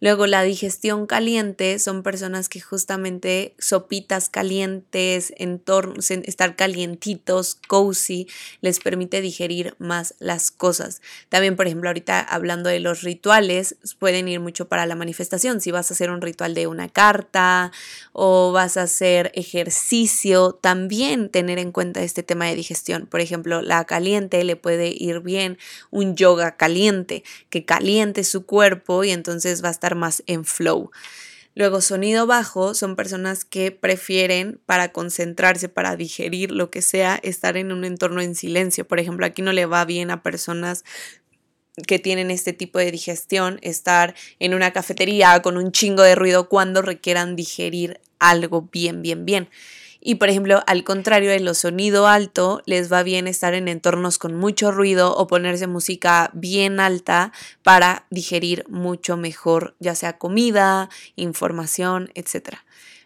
[0.00, 8.28] Luego la digestión caliente son personas que justamente sopitas calientes, entornos, estar calientitos, cozy,
[8.60, 11.02] les permite digerir más las cosas.
[11.28, 15.60] También, por ejemplo, ahorita hablando de los rituales, pueden ir mucho para la manifestación.
[15.60, 17.72] Si vas a hacer un ritual de una carta
[18.12, 23.06] o vas a hacer ejercicio, también tener en cuenta este tema de digestión.
[23.06, 25.58] Por ejemplo, la caliente le puede ir bien
[25.90, 30.90] un yoga caliente, que caliente su cuerpo y entonces va a estar más en flow.
[31.54, 37.56] Luego, sonido bajo son personas que prefieren para concentrarse, para digerir lo que sea, estar
[37.56, 38.86] en un entorno en silencio.
[38.86, 40.84] Por ejemplo, aquí no le va bien a personas
[41.86, 46.48] que tienen este tipo de digestión estar en una cafetería con un chingo de ruido
[46.48, 49.48] cuando requieran digerir algo bien, bien, bien.
[50.00, 54.18] Y por ejemplo, al contrario de lo sonido alto, les va bien estar en entornos
[54.18, 57.32] con mucho ruido o ponerse música bien alta
[57.62, 62.58] para digerir mucho mejor, ya sea comida, información, etc.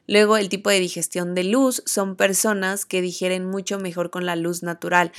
[0.07, 4.37] Luego, el tipo de digestión de luz son personas que digieren mucho mejor con la
[4.37, 5.13] luz natural.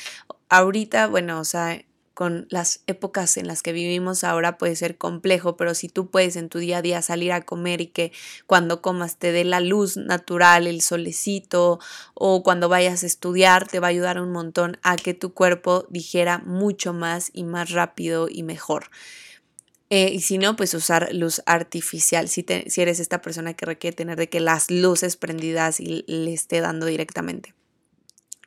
[0.50, 5.58] Ahorita, bueno, o sea, con las épocas en las que vivimos ahora puede ser complejo,
[5.58, 8.12] pero si tú puedes en tu día a día salir a comer y que
[8.46, 11.80] cuando comas te dé la luz natural, el solecito
[12.14, 15.88] o cuando vayas a estudiar, te va a ayudar un montón a que tu cuerpo
[15.90, 18.90] digiera mucho más y más rápido y mejor.
[19.90, 23.96] Eh, y si no, pues usar luz artificial, si, si eres esta persona que requiere
[23.96, 27.54] tener de que las luces prendidas y le esté dando directamente.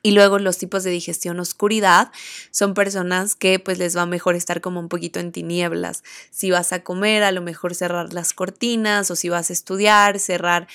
[0.07, 2.13] Y luego los tipos de digestión oscuridad
[2.51, 6.01] son personas que pues les va mejor estar como un poquito en tinieblas.
[6.31, 10.17] Si vas a comer, a lo mejor cerrar las cortinas o si vas a estudiar,
[10.19, 10.69] cerrar,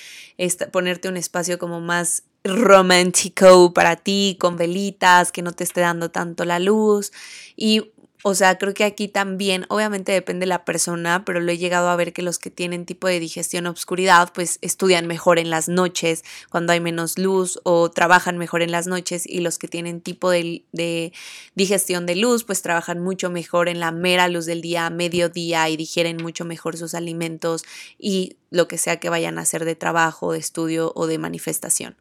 [0.71, 6.11] ponerte un espacio como más romántico para ti, con velitas, que no te esté dando
[6.11, 7.11] tanto la luz.
[7.55, 7.91] Y
[8.25, 11.89] o sea, creo que aquí también, obviamente depende de la persona, pero lo he llegado
[11.89, 15.67] a ver que los que tienen tipo de digestión obscuridad, pues estudian mejor en las
[15.67, 19.99] noches, cuando hay menos luz, o trabajan mejor en las noches, y los que tienen
[19.99, 21.11] tipo de, de
[21.55, 25.75] digestión de luz, pues trabajan mucho mejor en la mera luz del día, mediodía, y
[25.75, 27.65] digieren mucho mejor sus alimentos
[27.99, 31.97] y lo que sea que vayan a hacer de trabajo, de estudio o de manifestación.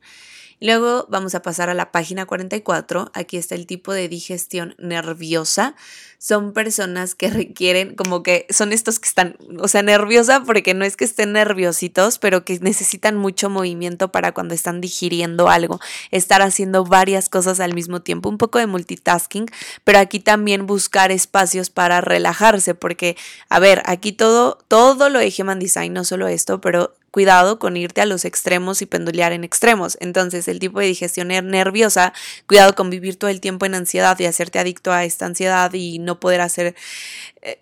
[0.63, 3.11] Luego vamos a pasar a la página 44.
[3.15, 5.75] Aquí está el tipo de digestión nerviosa.
[6.19, 10.85] Son personas que requieren, como que son estos que están, o sea, nerviosa porque no
[10.85, 15.81] es que estén nerviositos, pero que necesitan mucho movimiento para cuando están digiriendo algo,
[16.13, 19.47] estar haciendo varias cosas al mismo tiempo, un poco de multitasking,
[19.83, 23.17] pero aquí también buscar espacios para relajarse, porque,
[23.49, 27.77] a ver, aquí todo, todo lo de Human Design, no solo esto, pero cuidado con
[27.77, 29.97] irte a los extremos y pendulear en extremos.
[30.01, 32.13] Entonces, el tipo de digestión nerviosa,
[32.49, 36.01] cuidado con vivir todo el tiempo en ansiedad y hacerte adicto a esta ansiedad y
[36.01, 36.75] no poder hacer,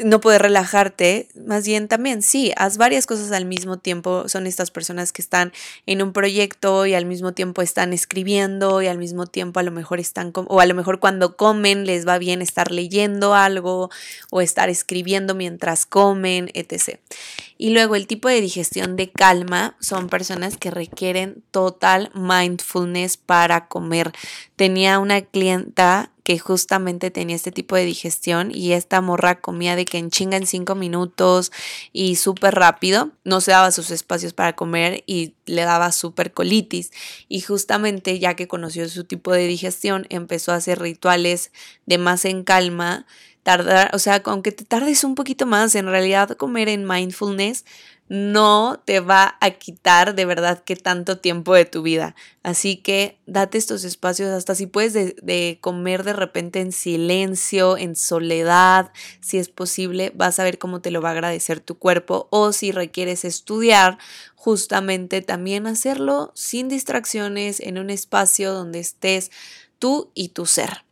[0.04, 1.28] no poder relajarte.
[1.46, 4.28] Más bien también, sí, haz varias cosas al mismo tiempo.
[4.28, 5.52] Son estas personas que están
[5.86, 9.70] en un proyecto y al mismo tiempo están escribiendo y al mismo tiempo a lo
[9.70, 13.90] mejor están, o a lo mejor cuando comen les va bien estar leyendo algo
[14.30, 16.98] o estar escribiendo mientras comen, etc.
[17.56, 23.66] Y luego el tipo de digestión de calma son personas que requieren total mindfulness para
[23.68, 24.12] comer.
[24.56, 29.84] Tenía una clienta que justamente tenía este tipo de digestión y esta morra comía de
[29.84, 31.52] que en chinga en cinco minutos
[31.92, 36.92] y súper rápido, no se daba sus espacios para comer y le daba súper colitis.
[37.28, 41.52] Y justamente ya que conoció su tipo de digestión empezó a hacer rituales
[41.86, 43.06] de más en calma
[43.42, 47.64] tardar, o sea, aunque te tardes un poquito más, en realidad comer en mindfulness
[48.10, 52.16] no te va a quitar de verdad que tanto tiempo de tu vida.
[52.42, 57.76] Así que date estos espacios, hasta si puedes de, de, comer de repente en silencio,
[57.76, 61.78] en soledad, si es posible, vas a ver cómo te lo va a agradecer tu
[61.78, 62.26] cuerpo.
[62.30, 63.96] O si requieres estudiar,
[64.34, 69.30] justamente también hacerlo sin distracciones, en un espacio donde estés
[69.78, 70.89] tú y tu ser.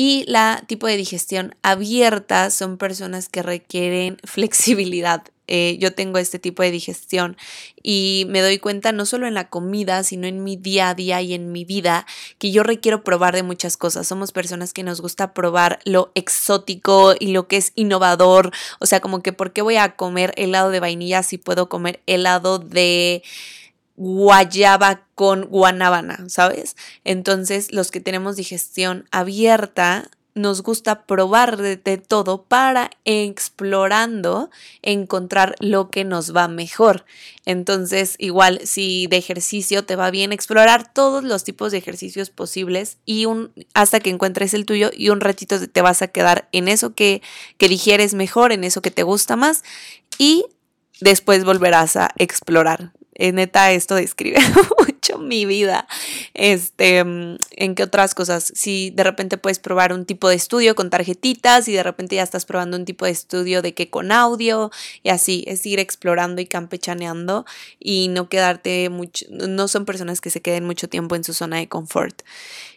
[0.00, 5.24] Y la tipo de digestión abierta son personas que requieren flexibilidad.
[5.48, 7.36] Eh, yo tengo este tipo de digestión
[7.82, 11.20] y me doy cuenta no solo en la comida, sino en mi día a día
[11.20, 12.06] y en mi vida,
[12.38, 14.06] que yo requiero probar de muchas cosas.
[14.06, 18.52] Somos personas que nos gusta probar lo exótico y lo que es innovador.
[18.78, 22.02] O sea, como que, ¿por qué voy a comer helado de vainilla si puedo comer
[22.06, 23.24] helado de
[23.98, 26.76] guayaba con guanábana, ¿sabes?
[27.04, 30.08] Entonces, los que tenemos digestión abierta,
[30.38, 34.50] nos gusta probar de, todo para explorando
[34.82, 37.04] encontrar lo que nos va mejor.
[37.44, 42.98] Entonces, igual si de ejercicio te va bien explorar todos los tipos de ejercicios posibles
[43.04, 46.68] y un hasta que encuentres el tuyo y un ratito te vas a quedar en
[46.68, 47.20] eso que
[47.56, 49.64] que digieres mejor, en eso que te gusta más
[50.18, 50.44] y
[51.00, 52.92] después volverás a explorar.
[53.18, 54.38] Eh, neta, esto describe
[54.78, 55.88] mucho mi vida.
[56.34, 58.52] Este, mm, en qué otras cosas.
[58.54, 62.22] Si de repente puedes probar un tipo de estudio con tarjetitas y de repente ya
[62.22, 64.70] estás probando un tipo de estudio de que con audio
[65.02, 67.44] y así, es ir explorando y campechaneando
[67.80, 71.56] y no quedarte mucho, no son personas que se queden mucho tiempo en su zona
[71.56, 72.22] de confort.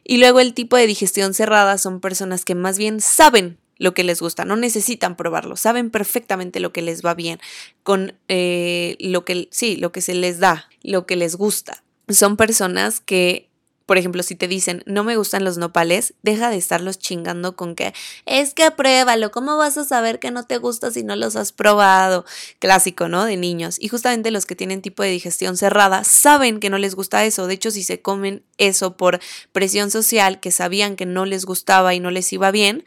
[0.04, 4.04] Y luego el tipo de digestión cerrada son personas que más bien saben lo que
[4.04, 7.39] les gusta, no necesitan probarlo, saben perfectamente lo que les va bien,
[7.82, 11.84] con eh, lo que, sí, lo que se les da, lo que les gusta.
[12.08, 13.50] Son personas que
[13.91, 17.76] por ejemplo, si te dicen no me gustan los nopales, deja de estarlos chingando con
[17.76, 17.94] que
[18.26, 21.52] es que pruébalo, ¿cómo vas a saber que no te gusta si no los has
[21.52, 22.24] probado?
[22.60, 23.26] Clásico, ¿no?
[23.26, 23.76] De niños.
[23.82, 27.48] Y justamente los que tienen tipo de digestión cerrada saben que no les gusta eso.
[27.48, 29.20] De hecho, si se comen eso por
[29.52, 32.86] presión social, que sabían que no les gustaba y no les iba bien,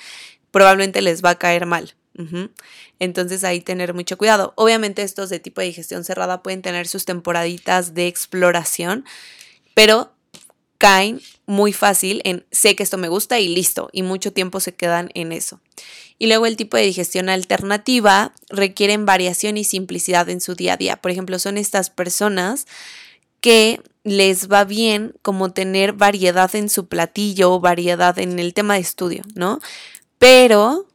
[0.54, 1.94] probablemente les va a caer mal.
[3.00, 4.52] Entonces ahí tener mucho cuidado.
[4.56, 9.04] Obviamente estos de tipo de digestión cerrada pueden tener sus temporaditas de exploración,
[9.74, 10.12] pero
[10.78, 14.74] caen muy fácil en sé que esto me gusta y listo, y mucho tiempo se
[14.74, 15.60] quedan en eso.
[16.20, 20.76] Y luego el tipo de digestión alternativa requieren variación y simplicidad en su día a
[20.76, 20.96] día.
[20.96, 22.66] Por ejemplo, son estas personas
[23.40, 28.80] que les va bien como tener variedad en su platillo, variedad en el tema de
[28.80, 29.58] estudio, ¿no?
[30.24, 30.86] Pero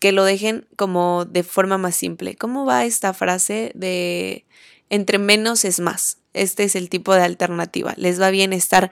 [0.00, 2.36] que lo dejen como de forma más simple.
[2.36, 4.46] ¿Cómo va esta frase de
[4.88, 6.16] entre menos es más?
[6.32, 7.94] este es el tipo de alternativa.
[7.96, 8.90] Les va bien estar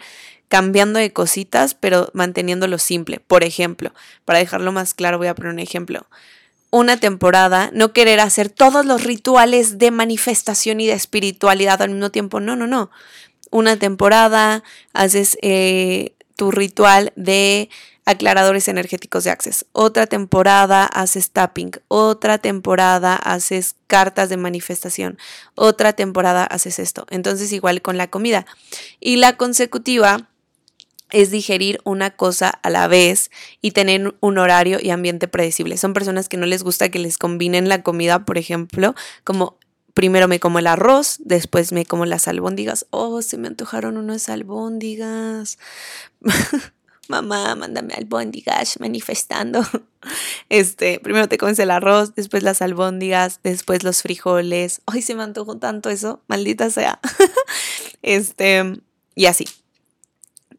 [0.48, 3.20] cambiando de cositas, pero manteniéndolo simple.
[3.20, 3.92] Por ejemplo,
[4.24, 6.06] para dejarlo más claro, voy a poner un ejemplo.
[6.70, 12.10] Una temporada, no querer hacer todos los rituales de manifestación y de espiritualidad al mismo
[12.10, 12.40] tiempo.
[12.40, 12.90] No, no, no.
[13.50, 17.68] Una temporada haces eh, tu ritual de
[18.04, 19.66] aclaradores energéticos de Access.
[19.72, 21.72] Otra temporada haces tapping.
[21.88, 25.18] Otra temporada haces cartas de manifestación.
[25.54, 27.06] Otra temporada haces esto.
[27.10, 28.46] Entonces igual con la comida.
[29.00, 30.28] Y la consecutiva
[31.10, 33.30] es digerir una cosa a la vez
[33.60, 35.76] y tener un horario y ambiente predecible.
[35.76, 39.56] Son personas que no les gusta que les combinen la comida, por ejemplo, como
[39.94, 42.86] primero me como el arroz, después me como las albóndigas.
[42.90, 45.58] Oh, se me antojaron unas albóndigas.
[47.08, 49.62] mamá, mándame albóndigas manifestando.
[50.50, 54.82] Este, primero te comes el arroz, después las albóndigas, después los frijoles.
[54.84, 57.00] Ay, se me antojó tanto eso, maldita sea.
[58.02, 58.82] Este,
[59.14, 59.46] y así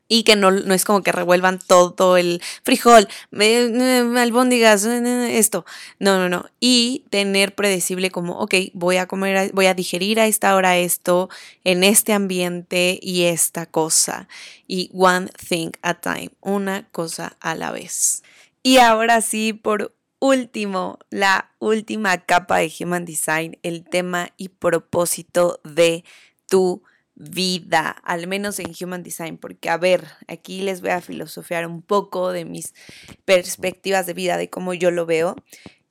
[0.08, 5.66] y que no, no, es como que revuelvan todo el frijol, albóndigas, esto.
[6.00, 6.46] No, no, no.
[6.60, 11.30] Y tener predecible como, ok, voy a comer, voy a digerir a esta hora esto,
[11.64, 14.28] en este ambiente y esta cosa.
[14.68, 18.24] Y one thing at a time, una cosa a la vez.
[18.62, 25.60] Y ahora sí, por último, la última capa de Human Design, el tema y propósito
[25.64, 26.04] de
[26.48, 26.84] tu
[27.16, 31.82] vida, al menos en Human Design, porque a ver, aquí les voy a filosofear un
[31.82, 32.74] poco de mis
[33.24, 35.36] perspectivas de vida, de cómo yo lo veo.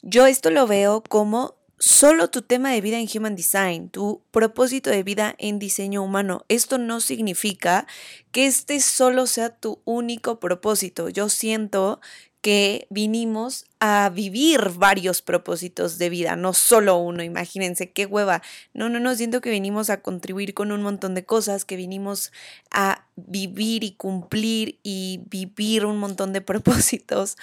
[0.03, 4.91] Yo esto lo veo como solo tu tema de vida en Human Design, tu propósito
[4.91, 6.45] de vida en diseño humano.
[6.49, 7.87] Esto no significa
[8.31, 11.09] que este solo sea tu único propósito.
[11.09, 12.01] Yo siento
[12.45, 18.43] que vinimos a vivir varios propósitos de vida, no solo uno, imagínense qué hueva.
[18.75, 22.33] No, no, no, siento que vinimos a contribuir con un montón de cosas, que vinimos
[22.71, 27.39] a vivir y cumplir y vivir un montón de propósitos.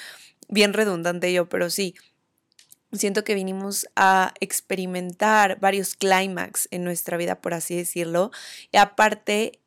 [0.50, 1.96] Bien redundante yo, pero sí.
[2.94, 8.30] Siento que vinimos a experimentar varios clímax en nuestra vida, por así decirlo.
[8.72, 9.61] Y aparte,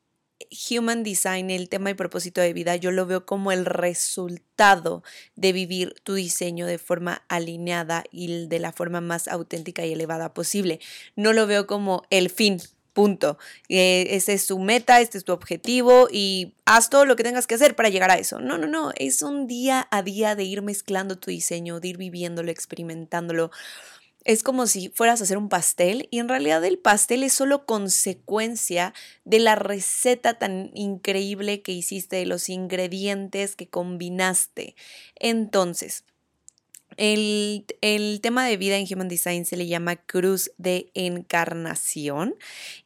[0.69, 5.03] Human Design, el tema y propósito de vida, yo lo veo como el resultado
[5.35, 10.33] de vivir tu diseño de forma alineada y de la forma más auténtica y elevada
[10.33, 10.79] posible.
[11.15, 12.61] No lo veo como el fin,
[12.95, 13.37] punto.
[13.69, 17.45] Eh, ese es su meta, este es tu objetivo y haz todo lo que tengas
[17.45, 18.39] que hacer para llegar a eso.
[18.39, 21.97] No, no, no, es un día a día de ir mezclando tu diseño, de ir
[21.97, 23.51] viviéndolo, experimentándolo
[24.25, 27.65] es como si fueras a hacer un pastel y en realidad el pastel es solo
[27.65, 34.75] consecuencia de la receta tan increíble que hiciste, de los ingredientes que combinaste.
[35.19, 36.05] Entonces,
[36.97, 42.35] el, el, tema de vida en Human Design se le llama cruz de encarnación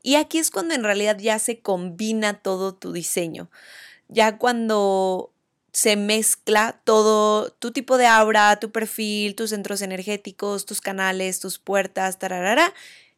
[0.03, 3.49] y aquí es cuando en realidad ya se combina todo tu diseño.
[4.09, 5.31] Ya cuando
[5.79, 11.57] se mezcla todo tu tipo de aura, tu perfil, tus centros energéticos, tus canales, tus
[11.57, 12.73] puertas, tararara.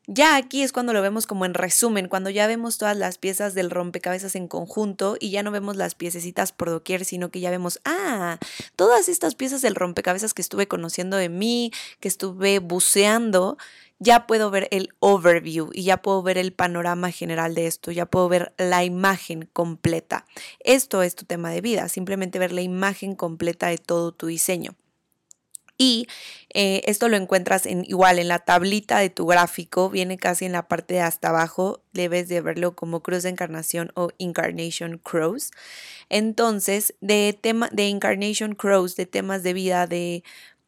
[0.05, 3.55] Ya aquí es cuando lo vemos como en resumen, cuando ya vemos todas las piezas
[3.55, 7.49] del rompecabezas en conjunto y ya no vemos las piececitas por doquier, sino que ya
[7.49, 8.38] vemos, ah,
[8.76, 13.57] todas estas piezas del rompecabezas que estuve conociendo de mí, que estuve buceando,
[14.02, 18.08] ya puedo ver el overview y ya puedo ver el panorama general de esto, ya
[18.08, 20.26] puedo ver la imagen completa.
[20.60, 24.76] Esto es tu tema de vida, simplemente ver la imagen completa de todo tu diseño.
[25.78, 26.08] Y
[26.54, 30.52] eh, esto lo encuentras en, igual en la tablita de tu gráfico, viene casi en
[30.52, 35.52] la parte de hasta abajo, debes de verlo como Cruz de Encarnación o Incarnation Crows.
[36.10, 40.24] Entonces, de tema de Incarnation Crows, de temas de vida, de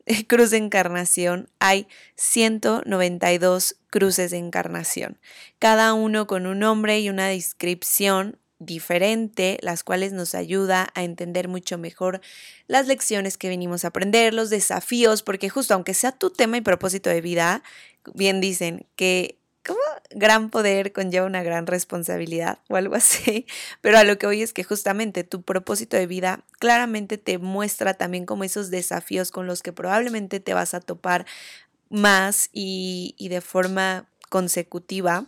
[0.28, 5.20] cruz de encarnación, hay 192 cruces de encarnación,
[5.60, 11.48] cada uno con un nombre y una descripción diferente, las cuales nos ayuda a entender
[11.48, 12.22] mucho mejor
[12.68, 16.62] las lecciones que venimos a aprender, los desafíos, porque justo aunque sea tu tema y
[16.62, 17.64] propósito de vida,
[18.14, 19.80] bien dicen que como
[20.12, 23.46] gran poder conlleva una gran responsabilidad o algo así,
[23.82, 27.94] pero a lo que hoy es que justamente tu propósito de vida claramente te muestra
[27.94, 31.26] también como esos desafíos con los que probablemente te vas a topar
[31.90, 35.28] más y, y de forma consecutiva.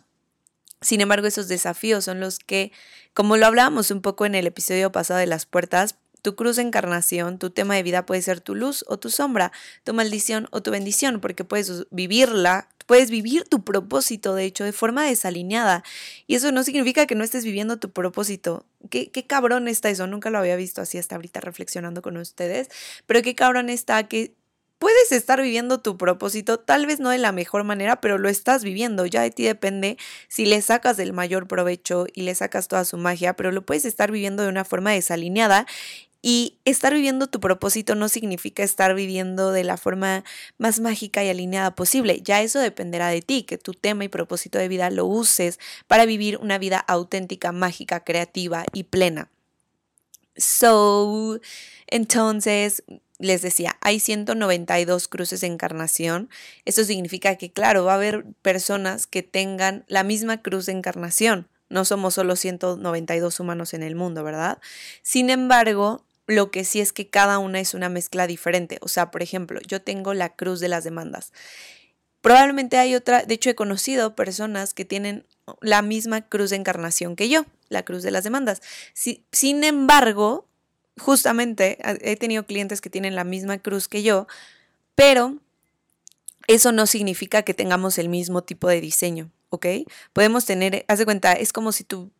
[0.81, 2.71] Sin embargo, esos desafíos son los que,
[3.13, 6.63] como lo hablábamos un poco en el episodio pasado de las puertas, tu cruz de
[6.63, 9.51] encarnación, tu tema de vida puede ser tu luz o tu sombra,
[9.83, 14.71] tu maldición o tu bendición, porque puedes vivirla, puedes vivir tu propósito, de hecho, de
[14.73, 15.83] forma desalineada.
[16.27, 18.65] Y eso no significa que no estés viviendo tu propósito.
[18.89, 22.69] Qué, qué cabrón está eso, nunca lo había visto así hasta ahorita reflexionando con ustedes,
[23.07, 24.35] pero qué cabrón está que
[24.79, 28.63] puedes estar viviendo tu propósito, tal vez no de la mejor manera, pero lo estás
[28.63, 29.05] viviendo.
[29.05, 32.97] Ya de ti depende si le sacas el mayor provecho y le sacas toda su
[32.97, 35.65] magia, pero lo puedes estar viviendo de una forma desalineada.
[36.27, 40.23] Y estar viviendo tu propósito no significa estar viviendo de la forma
[40.57, 42.19] más mágica y alineada posible.
[42.23, 46.07] Ya eso dependerá de ti, que tu tema y propósito de vida lo uses para
[46.07, 49.29] vivir una vida auténtica, mágica, creativa y plena.
[50.35, 51.39] So,
[51.85, 52.83] entonces,
[53.19, 56.31] les decía, hay 192 cruces de encarnación.
[56.65, 61.47] Eso significa que, claro, va a haber personas que tengan la misma cruz de encarnación.
[61.69, 64.57] No somos solo 192 humanos en el mundo, ¿verdad?
[65.03, 68.77] Sin embargo, lo que sí es que cada una es una mezcla diferente.
[68.81, 71.33] O sea, por ejemplo, yo tengo la cruz de las demandas.
[72.21, 75.25] Probablemente hay otra, de hecho he conocido personas que tienen
[75.61, 78.61] la misma cruz de encarnación que yo, la cruz de las demandas.
[79.31, 80.47] sin embargo,
[80.97, 84.27] justamente he tenido clientes que tienen la misma cruz que yo,
[84.95, 85.37] pero
[86.47, 89.67] eso no significa que tengamos el mismo tipo de diseño, ¿ok?
[90.13, 92.11] Podemos tener, haz de cuenta, es como si tú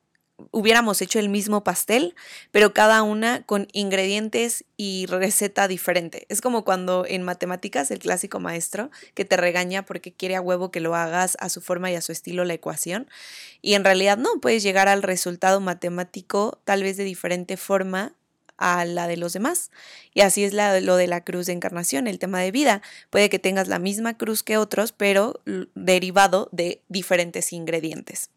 [0.52, 2.16] hubiéramos hecho el mismo pastel,
[2.52, 6.26] pero cada una con ingredientes y receta diferente.
[6.30, 10.72] Es como cuando en matemáticas el clásico maestro que te regaña porque quiere a huevo
[10.72, 13.10] que lo hagas a su forma y a su estilo la ecuación.
[13.62, 18.14] Y en realidad no, puedes llegar al resultado matemático tal vez de diferente forma
[18.58, 19.72] a la de los demás.
[20.14, 22.82] Y así es lo de la cruz de encarnación, el tema de vida.
[23.10, 25.42] Puede que tengas la misma cruz que otros, pero
[25.76, 28.30] derivado de diferentes ingredientes.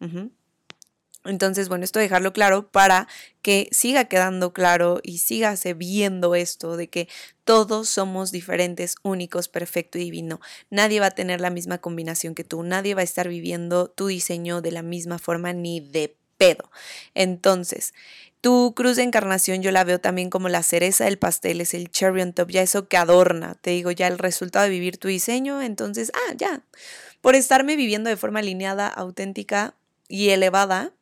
[1.25, 3.09] Entonces, bueno, esto dejarlo claro para
[3.43, 7.09] que siga quedando claro y sígase viendo esto de que
[7.45, 10.41] todos somos diferentes, únicos, perfecto y divino.
[10.71, 14.07] Nadie va a tener la misma combinación que tú, nadie va a estar viviendo tu
[14.07, 16.71] diseño de la misma forma ni de pedo.
[17.15, 17.93] Entonces,
[18.41, 21.91] tu cruz de encarnación yo la veo también como la cereza del pastel, es el
[21.91, 25.09] cherry on top, ya eso que adorna, te digo, ya el resultado de vivir tu
[25.09, 26.63] diseño, entonces, ah, ya,
[27.21, 29.75] por estarme viviendo de forma alineada, auténtica
[30.09, 30.93] y elevada,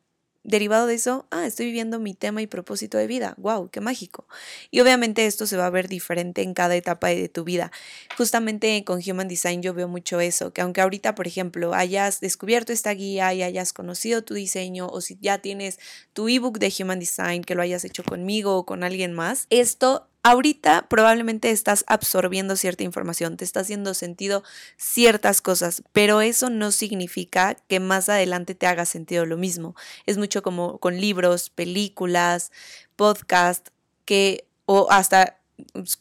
[0.47, 3.35] derivado de eso, ah, estoy viviendo mi tema y propósito de vida.
[3.37, 3.69] ¡Wow!
[3.69, 4.25] ¡Qué mágico!
[4.71, 7.71] Y obviamente esto se va a ver diferente en cada etapa de tu vida.
[8.17, 12.71] Justamente con Human Design yo veo mucho eso, que aunque ahorita, por ejemplo, hayas descubierto
[12.71, 15.79] esta guía y hayas conocido tu diseño o si ya tienes
[16.13, 20.07] tu ebook de Human Design, que lo hayas hecho conmigo o con alguien más, esto
[20.27, 24.43] Ahorita probablemente estás absorbiendo cierta información, te está haciendo sentido
[24.75, 29.73] ciertas cosas, pero eso no significa que más adelante te haga sentido lo mismo.
[30.05, 32.51] Es mucho como con libros, películas,
[32.97, 33.69] podcast,
[34.03, 35.39] que o hasta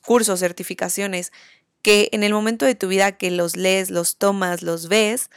[0.05, 1.31] cursos, certificaciones,
[1.81, 5.31] que en el momento de tu vida que los lees, los tomas, los ves,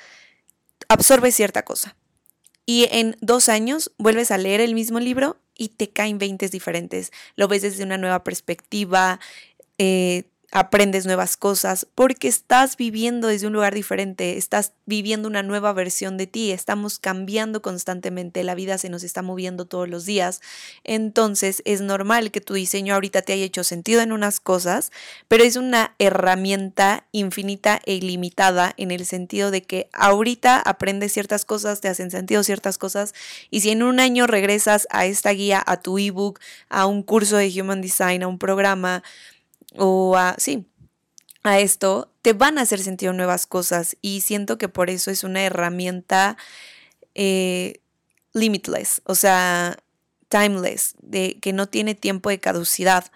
[0.87, 1.95] absorbes cierta cosa.
[2.65, 7.11] Y en dos años vuelves a leer el mismo libro y te caen 20 diferentes.
[7.35, 9.19] Lo ves desde una nueva perspectiva,
[9.77, 15.73] eh, aprendes nuevas cosas, porque estás viviendo desde un lugar diferente, estás viviendo una nueva
[15.73, 20.41] versión de ti, estamos cambiando constantemente, la vida se nos está moviendo todos los días,
[20.83, 24.91] entonces es normal que tu diseño ahorita te haya hecho sentido en unas cosas,
[25.27, 31.45] pero es una herramienta infinita e ilimitada en el sentido de que ahorita aprendes ciertas
[31.45, 33.13] cosas, te hacen sentido ciertas cosas,
[33.51, 36.39] y si en un año regresas a esta guía, a tu ebook,
[36.69, 39.03] a un curso de Human Design, a un programa,
[39.77, 40.65] o a, sí,
[41.43, 45.23] a esto, te van a hacer sentido nuevas cosas y siento que por eso es
[45.23, 46.37] una herramienta
[47.15, 47.81] eh,
[48.33, 49.77] limitless, o sea,
[50.27, 53.11] timeless, de que no tiene tiempo de caducidad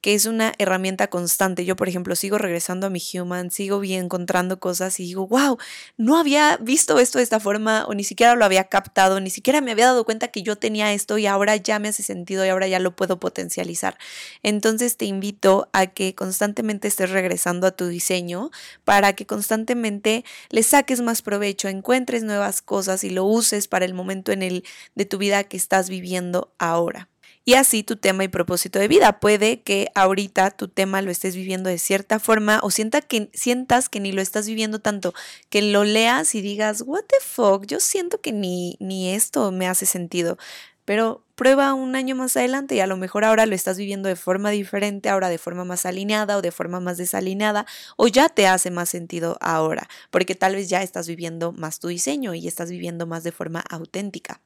[0.00, 1.64] que es una herramienta constante.
[1.64, 5.58] Yo, por ejemplo, sigo regresando a mi human, sigo bien encontrando cosas y digo, wow,
[5.96, 9.60] no había visto esto de esta forma o ni siquiera lo había captado, ni siquiera
[9.60, 12.48] me había dado cuenta que yo tenía esto y ahora ya me hace sentido y
[12.48, 13.98] ahora ya lo puedo potencializar.
[14.42, 18.50] Entonces te invito a que constantemente estés regresando a tu diseño
[18.84, 23.94] para que constantemente le saques más provecho, encuentres nuevas cosas y lo uses para el
[23.94, 27.08] momento en el de tu vida que estás viviendo ahora
[27.48, 29.20] y así tu tema y propósito de vida.
[29.20, 33.88] Puede que ahorita tu tema lo estés viviendo de cierta forma o sienta que, sientas
[33.88, 35.14] que ni lo estás viviendo tanto,
[35.48, 39.66] que lo leas y digas, what the fuck, yo siento que ni, ni esto me
[39.66, 40.36] hace sentido.
[40.84, 44.16] Pero prueba un año más adelante y a lo mejor ahora lo estás viviendo de
[44.16, 47.64] forma diferente, ahora de forma más alineada o de forma más desalineada,
[47.96, 51.88] o ya te hace más sentido ahora, porque tal vez ya estás viviendo más tu
[51.88, 54.42] diseño y estás viviendo más de forma auténtica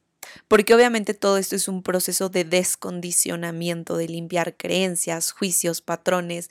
[0.48, 6.50] porque obviamente todo esto es un proceso de descondicionamiento, de limpiar creencias, juicios, patrones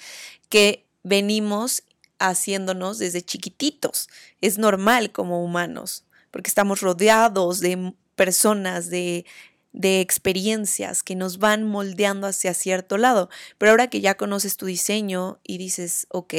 [0.49, 1.83] que venimos
[2.19, 4.09] haciéndonos desde chiquititos.
[4.41, 9.25] Es normal como humanos, porque estamos rodeados de personas, de,
[9.73, 13.29] de experiencias que nos van moldeando hacia cierto lado.
[13.57, 16.33] Pero ahora que ya conoces tu diseño y dices, ok,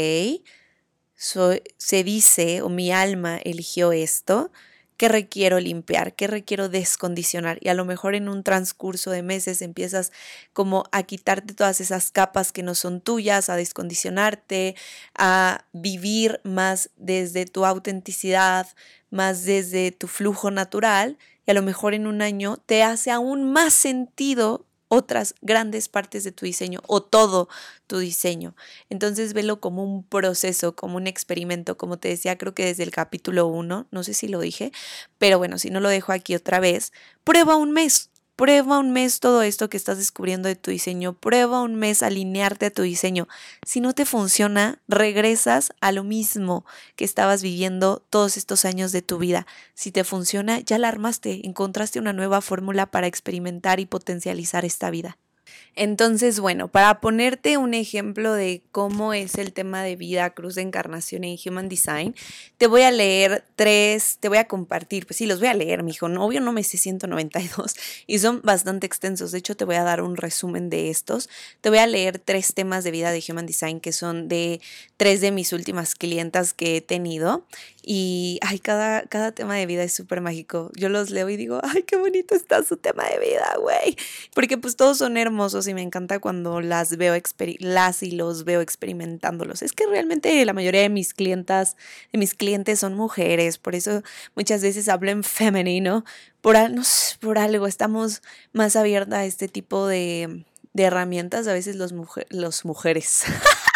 [1.16, 4.50] se dice o mi alma eligió esto,
[4.96, 6.14] ¿Qué requiero limpiar?
[6.14, 7.58] ¿Qué requiero descondicionar?
[7.60, 10.12] Y a lo mejor en un transcurso de meses empiezas
[10.52, 14.76] como a quitarte todas esas capas que no son tuyas, a descondicionarte,
[15.16, 18.68] a vivir más desde tu autenticidad,
[19.10, 21.18] más desde tu flujo natural.
[21.46, 26.22] Y a lo mejor en un año te hace aún más sentido otras grandes partes
[26.22, 27.48] de tu diseño o todo
[27.86, 28.54] tu diseño.
[28.90, 32.90] Entonces velo como un proceso, como un experimento, como te decía, creo que desde el
[32.90, 34.70] capítulo 1, no sé si lo dije,
[35.16, 36.92] pero bueno, si no lo dejo aquí otra vez,
[37.24, 38.10] prueba un mes,
[38.42, 41.12] Prueba un mes todo esto que estás descubriendo de tu diseño.
[41.12, 43.28] Prueba un mes alinearte a tu diseño.
[43.64, 46.66] Si no te funciona, regresas a lo mismo
[46.96, 49.46] que estabas viviendo todos estos años de tu vida.
[49.74, 54.90] Si te funciona, ya la armaste, encontraste una nueva fórmula para experimentar y potencializar esta
[54.90, 55.18] vida.
[55.74, 60.62] Entonces, bueno, para ponerte un ejemplo de cómo es el tema de vida, cruz de
[60.62, 62.14] encarnación en Human Design,
[62.58, 65.82] te voy a leer tres, te voy a compartir, pues sí, los voy a leer,
[65.82, 67.74] mijo, no, obvio no me sé 192
[68.06, 71.30] y son bastante extensos, de hecho te voy a dar un resumen de estos,
[71.62, 74.60] te voy a leer tres temas de vida de Human Design que son de
[74.98, 77.46] tres de mis últimas clientas que he tenido
[77.84, 81.60] y, ay, cada, cada tema de vida es súper mágico, yo los leo y digo,
[81.62, 83.96] ay, qué bonito está su tema de vida, güey,
[84.34, 87.14] porque pues todos son hermosos y me encanta cuando las veo,
[87.58, 89.62] las y los veo experimentándolos.
[89.62, 91.76] Es que realmente la mayoría de mis clientas,
[92.12, 94.02] de mis clientes son mujeres, por eso
[94.36, 96.04] muchas veces hablo en femenino,
[96.40, 96.56] por,
[97.20, 98.22] por algo estamos
[98.52, 101.92] más abiertas a este tipo de, de herramientas, a veces los,
[102.30, 103.24] los mujeres.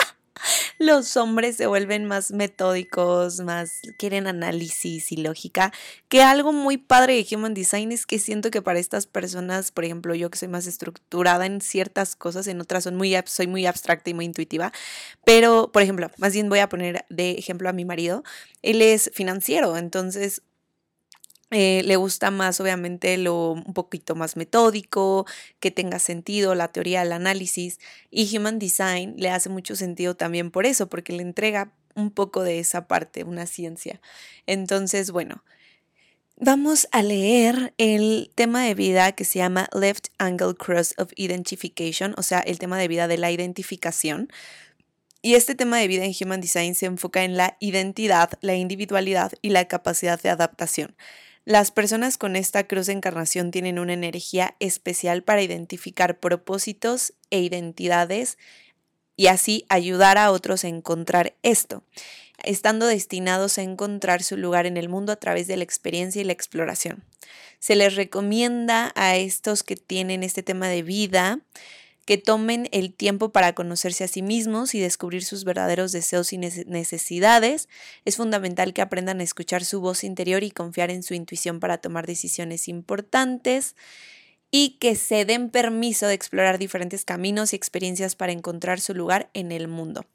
[0.79, 5.73] los hombres se vuelven más metódicos, más quieren análisis y lógica,
[6.09, 9.85] que algo muy padre de Human Design es que siento que para estas personas, por
[9.85, 13.67] ejemplo, yo que soy más estructurada en ciertas cosas, en otras son muy, soy muy
[13.67, 14.73] abstracta y muy intuitiva,
[15.25, 18.23] pero, por ejemplo, más bien voy a poner de ejemplo a mi marido,
[18.63, 20.43] él es financiero, entonces
[21.51, 25.27] eh, le gusta más, obviamente, lo un poquito más metódico,
[25.61, 27.79] que tenga sentido, la teoría, el análisis.
[28.11, 32.43] Y Human Design le hace mucho sentido también por eso, porque le entrega un poco
[32.43, 34.01] de esa parte, una ciencia.
[34.47, 35.45] Entonces, bueno,
[36.37, 42.15] vamos a leer el tema de vida que se llama Left Angle Cross of Identification,
[42.19, 44.31] o sea, el tema de vida de la identificación.
[45.23, 49.33] Y este tema de vida en Human Design se enfoca en la identidad, la individualidad
[49.43, 50.95] y la capacidad de adaptación.
[51.47, 57.39] Las personas con esta cruz de encarnación tienen una energía especial para identificar propósitos e
[57.39, 58.37] identidades
[59.15, 61.85] y así ayudar a otros a encontrar esto,
[62.43, 66.25] estando destinados a encontrar su lugar en el mundo a través de la experiencia y
[66.25, 67.05] la exploración.
[67.61, 71.39] Se les recomienda a estos que tienen este tema de vida
[72.07, 76.39] que tomen el tiempo para conocerse a sí mismos y descubrir sus verdaderos deseos y
[76.39, 77.69] necesidades.
[78.05, 81.79] Es fundamental que aprendan a escuchar su voz interior y confiar en su intuición para
[81.79, 83.75] tomar decisiones importantes
[84.53, 89.29] y que se den permiso de explorar diferentes caminos y experiencias para encontrar su lugar
[89.35, 90.07] en el mundo.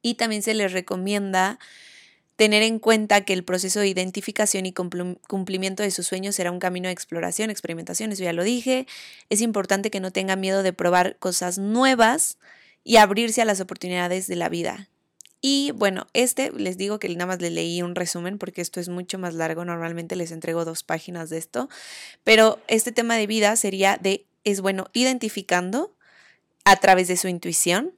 [0.00, 1.58] Y también se les recomienda
[2.36, 6.60] tener en cuenta que el proceso de identificación y cumplimiento de sus sueños será un
[6.60, 8.86] camino de exploración, experimentación, eso ya lo dije.
[9.30, 12.38] Es importante que no tenga miedo de probar cosas nuevas
[12.84, 14.88] y abrirse a las oportunidades de la vida.
[15.40, 18.88] Y bueno, este les digo que nada más le leí un resumen porque esto es
[18.88, 21.68] mucho más largo, normalmente les entrego dos páginas de esto,
[22.24, 25.94] pero este tema de vida sería de, es bueno, identificando
[26.64, 27.92] a través de su intuición,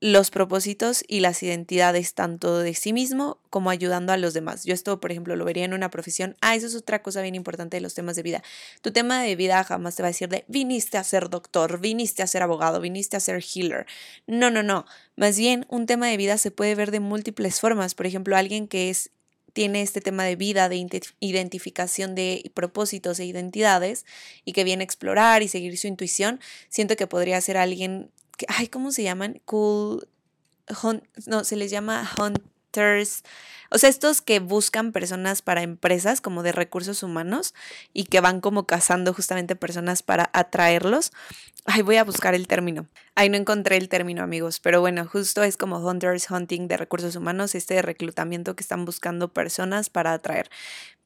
[0.00, 4.64] los propósitos y las identidades tanto de sí mismo como ayudando a los demás.
[4.64, 6.36] Yo esto, por ejemplo, lo vería en una profesión.
[6.40, 8.42] Ah, eso es otra cosa bien importante de los temas de vida.
[8.80, 12.22] Tu tema de vida jamás te va a decir de viniste a ser doctor, viniste
[12.22, 13.86] a ser abogado, viniste a ser healer.
[14.28, 14.86] No, no, no.
[15.16, 17.96] Más bien, un tema de vida se puede ver de múltiples formas.
[17.96, 19.10] Por ejemplo, alguien que es
[19.52, 20.76] tiene este tema de vida, de
[21.18, 24.04] identificación de propósitos e identidades
[24.44, 26.38] y que viene a explorar y seguir su intuición,
[26.68, 28.12] siento que podría ser alguien
[28.48, 29.40] ay, ¿cómo se llaman?
[29.44, 30.06] Cool,
[31.26, 33.22] no, se les llama hunters,
[33.70, 37.54] o sea, estos que buscan personas para empresas como de recursos humanos
[37.92, 41.12] y que van como cazando justamente personas para atraerlos.
[41.64, 42.86] Ay, voy a buscar el término.
[43.20, 47.16] Ay, no encontré el término, amigos, pero bueno, justo es como hunters hunting de recursos
[47.16, 50.48] humanos, este reclutamiento que están buscando personas para atraer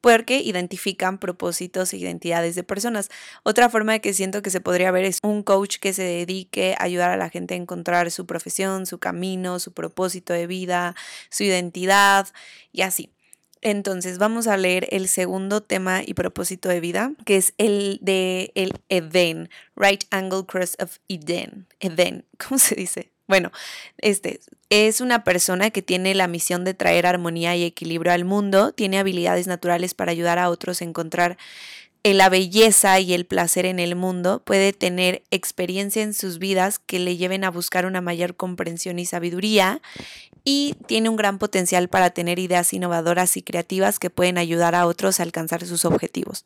[0.01, 3.09] porque identifican propósitos e identidades de personas.
[3.43, 6.75] Otra forma de que siento que se podría ver es un coach que se dedique
[6.79, 10.95] a ayudar a la gente a encontrar su profesión, su camino, su propósito de vida,
[11.29, 12.27] su identidad
[12.73, 13.11] y así.
[13.63, 18.51] Entonces vamos a leer el segundo tema y propósito de vida, que es el de
[18.55, 21.65] el Eden, Right Angle Cross of Eden.
[21.79, 23.09] Eden, ¿cómo se dice?
[23.25, 23.51] Bueno,
[23.99, 28.73] este es una persona que tiene la misión de traer armonía y equilibrio al mundo,
[28.73, 31.37] tiene habilidades naturales para ayudar a otros a encontrar
[32.03, 36.99] la belleza y el placer en el mundo, puede tener experiencia en sus vidas que
[36.99, 39.81] le lleven a buscar una mayor comprensión y sabiduría
[40.43, 44.85] y tiene un gran potencial para tener ideas innovadoras y creativas que pueden ayudar a
[44.85, 46.43] otros a alcanzar sus objetivos.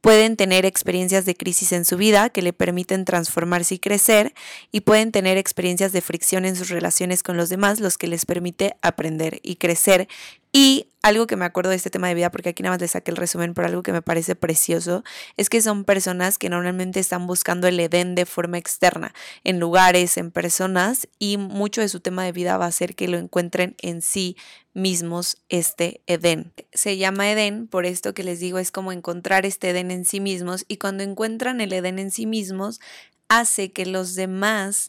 [0.00, 4.34] Pueden tener experiencias de crisis en su vida que le permiten transformarse y crecer
[4.72, 8.26] y pueden tener experiencias de fricción en sus relaciones con los demás, los que les
[8.26, 10.08] permite aprender y crecer
[10.52, 12.88] y algo que me acuerdo de este tema de vida, porque aquí nada más le
[12.88, 15.02] saqué el resumen, por algo que me parece precioso,
[15.36, 20.16] es que son personas que normalmente están buscando el Edén de forma externa, en lugares,
[20.16, 23.76] en personas, y mucho de su tema de vida va a ser que lo encuentren
[23.80, 24.36] en sí
[24.74, 26.52] mismos este Edén.
[26.72, 30.20] Se llama Edén, por esto que les digo, es como encontrar este Edén en sí
[30.20, 32.80] mismos, y cuando encuentran el Edén en sí mismos,
[33.28, 34.88] hace que los demás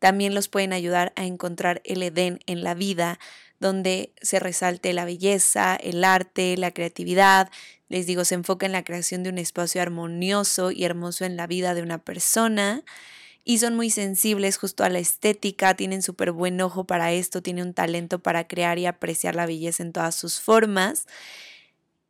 [0.00, 3.20] también los pueden ayudar a encontrar el Edén en la vida
[3.62, 7.48] donde se resalte la belleza, el arte, la creatividad.
[7.88, 11.46] Les digo, se enfoca en la creación de un espacio armonioso y hermoso en la
[11.46, 12.82] vida de una persona.
[13.44, 17.68] Y son muy sensibles justo a la estética, tienen súper buen ojo para esto, tienen
[17.68, 21.06] un talento para crear y apreciar la belleza en todas sus formas.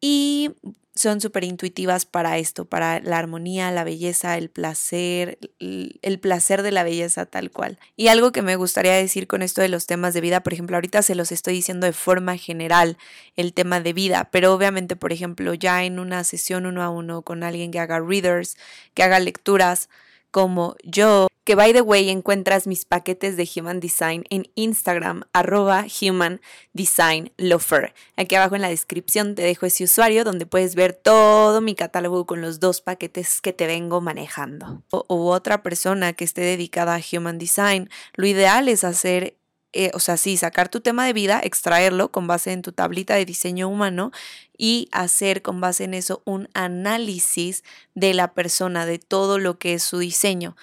[0.05, 0.51] Y
[0.95, 6.71] son súper intuitivas para esto, para la armonía, la belleza, el placer, el placer de
[6.71, 7.79] la belleza tal cual.
[7.97, 10.77] Y algo que me gustaría decir con esto de los temas de vida, por ejemplo,
[10.77, 12.99] ahorita se los estoy diciendo de forma general
[13.37, 17.23] el tema de vida, pero obviamente, por ejemplo, ya en una sesión uno a uno
[17.23, 18.57] con alguien que haga readers,
[18.93, 19.89] que haga lecturas,
[20.33, 25.85] como yo, que by the way encuentras mis paquetes de Human Design en Instagram, arroba
[26.01, 26.41] Human
[26.73, 27.95] Design Lofer.
[28.17, 32.27] Aquí abajo en la descripción te dejo ese usuario donde puedes ver todo mi catálogo
[32.27, 34.83] con los dos paquetes que te vengo manejando.
[34.91, 39.37] O, otra persona que esté dedicada a Human Design, lo ideal es hacer
[39.73, 43.15] eh, o sea, sí, sacar tu tema de vida, extraerlo con base en tu tablita
[43.15, 44.13] de diseño humano
[44.57, 47.65] y hacer con base en eso un análisis
[47.95, 50.57] de la persona, de todo lo que es su diseño.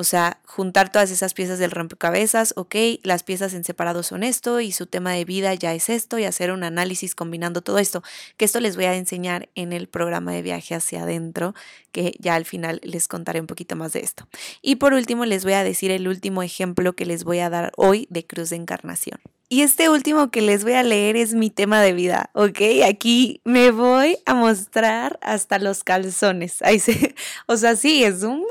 [0.00, 4.60] O sea, juntar todas esas piezas del rompecabezas, ok, las piezas en separado son esto
[4.60, 8.02] y su tema de vida ya es esto y hacer un análisis combinando todo esto,
[8.38, 11.54] que esto les voy a enseñar en el programa de viaje hacia adentro,
[11.92, 14.26] que ya al final les contaré un poquito más de esto.
[14.62, 17.70] Y por último les voy a decir el último ejemplo que les voy a dar
[17.76, 19.20] hoy de cruz de encarnación.
[19.52, 22.60] Y este último que les voy a leer es mi tema de vida, ¿ok?
[22.88, 26.62] Aquí me voy a mostrar hasta los calzones.
[26.62, 28.44] Ahí se, o sea, sí, es un,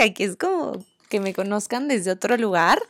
[0.00, 2.80] aquí es como que me conozcan desde otro lugar.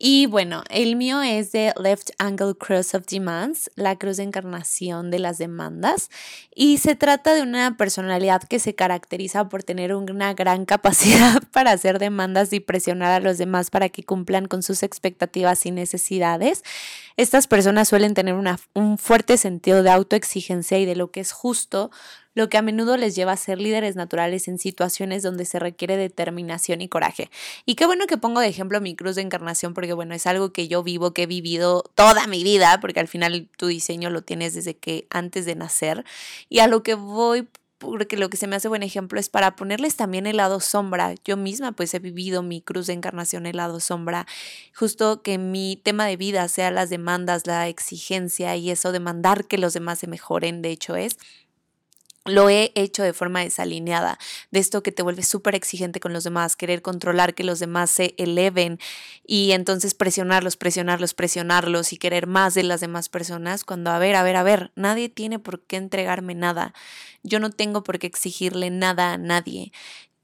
[0.00, 5.10] Y bueno, el mío es de Left Angle Cross of Demands, la cruz de encarnación
[5.10, 6.08] de las demandas.
[6.54, 11.72] Y se trata de una personalidad que se caracteriza por tener una gran capacidad para
[11.72, 16.62] hacer demandas y presionar a los demás para que cumplan con sus expectativas y necesidades.
[17.16, 18.36] Estas personas suelen tener
[18.74, 21.90] un fuerte sentido de autoexigencia y de lo que es justo,
[22.38, 25.96] lo que a menudo les lleva a ser líderes naturales en situaciones donde se requiere
[25.96, 27.30] determinación y coraje.
[27.66, 30.52] Y qué bueno que pongo de ejemplo mi cruz de encarnación, porque bueno, es algo
[30.52, 34.22] que yo vivo, que he vivido toda mi vida, porque al final tu diseño lo
[34.22, 36.04] tienes desde que antes de nacer.
[36.48, 39.56] Y a lo que voy porque lo que se me hace buen ejemplo es para
[39.56, 41.14] ponerles también el lado sombra.
[41.24, 44.26] Yo misma pues he vivido mi cruz de encarnación el lado sombra,
[44.74, 49.58] justo que mi tema de vida sea las demandas, la exigencia y eso demandar que
[49.58, 51.18] los demás se mejoren, de hecho es
[52.28, 54.18] lo he hecho de forma desalineada,
[54.50, 57.90] de esto que te vuelve súper exigente con los demás, querer controlar que los demás
[57.90, 58.78] se eleven
[59.26, 64.14] y entonces presionarlos, presionarlos, presionarlos y querer más de las demás personas, cuando a ver,
[64.16, 66.74] a ver, a ver, nadie tiene por qué entregarme nada,
[67.22, 69.72] yo no tengo por qué exigirle nada a nadie.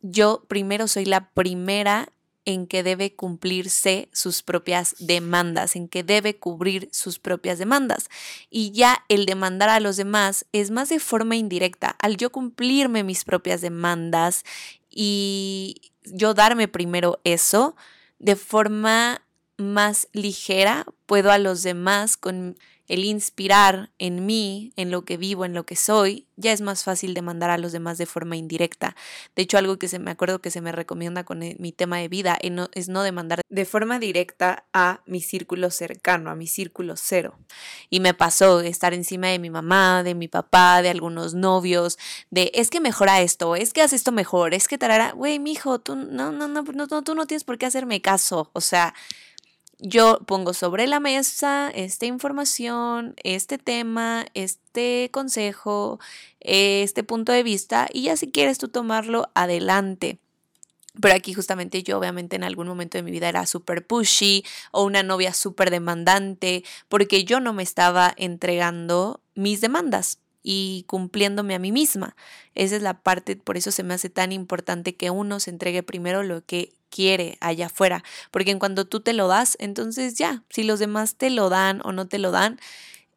[0.03, 2.11] Yo primero soy la primera
[2.45, 8.09] en que debe cumplirse sus propias demandas, en que debe cubrir sus propias demandas.
[8.51, 11.97] Y ya el demandar a los demás es más de forma indirecta.
[12.01, 14.45] Al yo cumplirme mis propias demandas
[14.91, 17.77] y yo darme primero eso,
[18.19, 19.23] de forma
[19.57, 25.45] más ligera, puedo a los demás con el inspirar en mí, en lo que vivo,
[25.45, 28.37] en lo que soy, ya es más fácil de mandar a los demás de forma
[28.37, 28.95] indirecta.
[29.35, 32.09] De hecho, algo que se me acuerdo que se me recomienda con mi tema de
[32.09, 37.39] vida es no demandar de forma directa a mi círculo cercano, a mi círculo cero.
[37.89, 41.99] Y me pasó estar encima de mi mamá, de mi papá, de algunos novios,
[42.31, 45.79] de es que mejora esto, es que haces esto mejor, es que tarara, güey, mijo,
[45.79, 48.51] tú no, no, no, no, tú no tienes por qué hacerme caso.
[48.53, 48.93] O sea,
[49.79, 55.99] yo pongo sobre la mesa esta información, este tema, este consejo,
[56.41, 60.19] este punto de vista y ya si quieres tú tomarlo adelante.
[61.01, 64.85] Pero aquí justamente yo obviamente en algún momento de mi vida era súper pushy o
[64.85, 71.59] una novia súper demandante porque yo no me estaba entregando mis demandas y cumpliéndome a
[71.59, 72.15] mí misma.
[72.55, 75.83] Esa es la parte, por eso se me hace tan importante que uno se entregue
[75.83, 80.45] primero lo que quiere allá afuera, porque en cuando tú te lo das, entonces ya,
[80.49, 82.59] si los demás te lo dan o no te lo dan,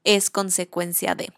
[0.08, 1.30] es consecuencia de.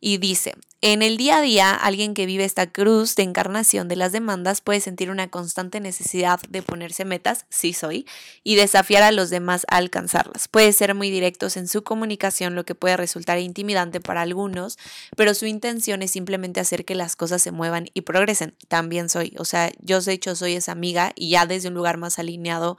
[0.00, 3.96] Y dice, en el día a día, alguien que vive esta cruz de encarnación de
[3.96, 8.06] las demandas puede sentir una constante necesidad de ponerse metas, sí soy,
[8.44, 10.48] y desafiar a los demás a alcanzarlas.
[10.48, 14.78] Puede ser muy directos en su comunicación, lo que puede resultar intimidante para algunos,
[15.16, 18.54] pero su intención es simplemente hacer que las cosas se muevan y progresen.
[18.68, 21.96] También soy, o sea, yo de hecho soy esa amiga y ya desde un lugar
[21.96, 22.76] más alineado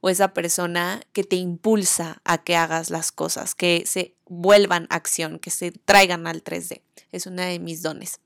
[0.00, 5.38] o esa persona que te impulsa a que hagas las cosas, que se vuelvan acción,
[5.38, 6.80] que se traigan al 3D.
[7.12, 8.20] Es una de mis dones.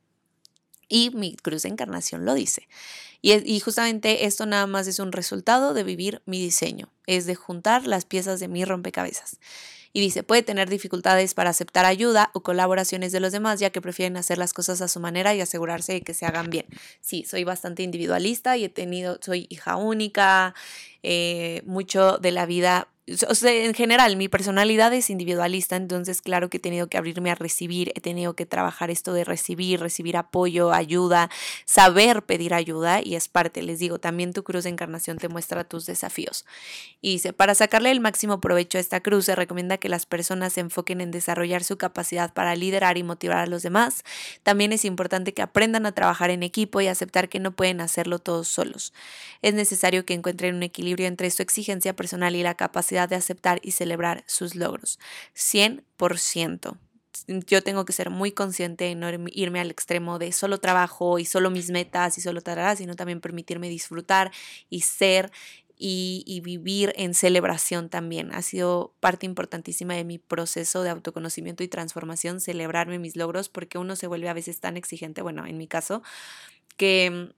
[0.89, 2.69] Y mi cruz de encarnación lo dice.
[3.23, 7.35] Y, y, justamente esto nada más es un resultado de vivir mi diseño, es de
[7.35, 9.39] juntar las piezas de mi rompecabezas.
[9.97, 13.81] Y dice, puede tener dificultades para aceptar ayuda o colaboraciones de los demás, ya que
[13.81, 16.67] prefieren hacer las cosas a su manera y asegurarse de que se hagan bien.
[17.01, 20.55] Sí, soy bastante individualista y he tenido, soy hija única,
[21.05, 22.89] eh, mucho de la vida
[23.29, 27.31] o sea, en general, mi personalidad es individualista, entonces claro que he tenido que abrirme
[27.31, 31.29] a recibir, he tenido que trabajar esto de recibir, recibir apoyo, ayuda,
[31.67, 35.65] saber pedir ayuda y es parte, les digo, también tu cruz de encarnación te muestra
[35.65, 36.47] tus desafíos.
[37.03, 40.55] Y dice, para sacarle el máximo provecho a esta cruz se recomienda que las personas
[40.55, 44.03] se enfoquen en desarrollar su capacidad para liderar y motivar a los demás.
[44.43, 48.19] También es importante que aprendan a trabajar en equipo y aceptar que no pueden hacerlo
[48.19, 48.95] todos solos.
[49.43, 53.61] Es necesario que encuentren un equilibrio entre su exigencia personal y la capacidad de aceptar
[53.63, 54.99] y celebrar sus logros.
[55.35, 56.79] 100%.
[57.47, 61.25] Yo tengo que ser muy consciente de no irme al extremo de solo trabajo y
[61.25, 64.33] solo mis metas y solo tarará, sino también permitirme disfrutar
[64.69, 65.31] y ser
[65.77, 68.33] y, y, vivir en celebración también.
[68.33, 73.79] Ha sido parte importantísima de mi proceso de autoconocimiento y transformación, celebrarme mis logros, porque
[73.79, 76.03] uno se vuelve a veces tan exigente, bueno, en mi caso,
[76.77, 77.35] que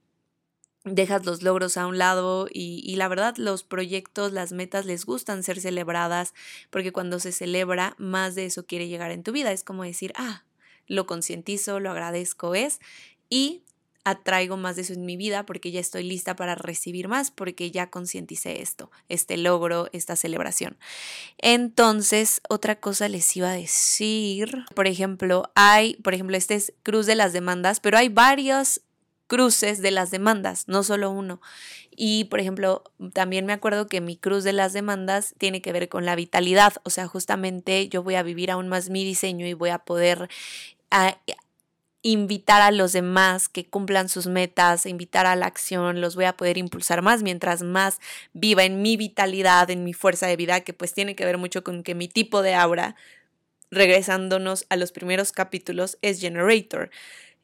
[0.95, 5.43] dejas los logros a un lado y, la verdad los proyectos, las metas les gustan
[5.43, 6.33] ser celebradas
[6.69, 9.51] porque cuando se celebra más de eso quiere llegar en tu vida.
[9.51, 10.43] Es como decir, ah,
[10.87, 12.79] lo concientizo, lo agradezco es
[13.29, 13.63] y
[14.07, 17.71] atraigo más de eso en mi vida porque ya estoy lista para recibir más porque
[17.71, 20.77] ya concienticé esto, este logro, esta celebración.
[21.39, 27.05] Entonces, otra cosa les iba a decir, por ejemplo, hay, por ejemplo, este es Cruz
[27.05, 28.81] de las Demandas, pero hay varios
[29.27, 31.41] cruces de las demandas, no solo uno.
[31.91, 35.89] Y, por ejemplo, también me acuerdo que mi cruz de las demandas tiene que ver
[35.89, 39.53] con la vitalidad, o sea, justamente yo voy a vivir aún más mi diseño y
[39.53, 40.29] voy a poder
[42.03, 46.37] invitar a los demás que cumplan sus metas, invitar a la acción, los voy a
[46.37, 47.99] poder impulsar más mientras más
[48.33, 51.63] viva en mi vitalidad, en mi fuerza de vida, que pues tiene que ver mucho
[51.63, 52.95] con que mi tipo de aura,
[53.71, 56.89] regresándonos a los primeros capítulos, es generator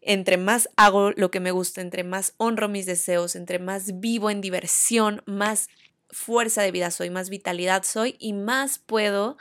[0.06, 4.30] entre más hago lo que me gusta, entre más honro mis deseos, entre más vivo
[4.30, 5.70] en diversión, más
[6.10, 9.38] fuerza de vida soy, más vitalidad soy y más puedo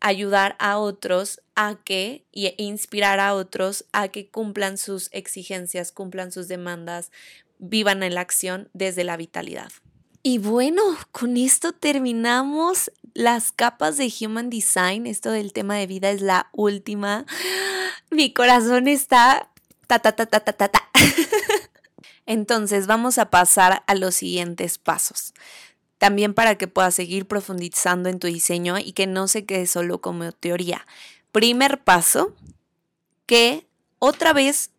[0.00, 6.32] ayudar a otros a que y inspirar a otros a que cumplan sus exigencias, cumplan
[6.32, 7.10] sus demandas,
[7.58, 9.72] vivan en la acción desde la vitalidad.
[10.22, 10.82] Y bueno,
[11.12, 15.06] con esto terminamos las capas de Human Design.
[15.06, 17.26] Esto del tema de vida es la última.
[18.10, 19.52] Mi corazón está
[19.86, 20.90] Ta, ta, ta, ta, ta, ta, ta.
[22.26, 25.32] Entonces vamos a pasar a los siguientes pasos.
[25.98, 30.00] También para que puedas seguir profundizando en tu diseño y que no se quede solo
[30.00, 30.86] como teoría.
[31.32, 32.34] Primer paso,
[33.26, 33.66] que
[33.98, 34.70] otra vez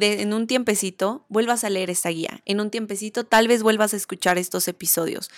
[0.00, 2.40] en un tiempecito vuelvas a leer esta guía.
[2.46, 5.30] En un tiempecito tal vez vuelvas a escuchar estos episodios.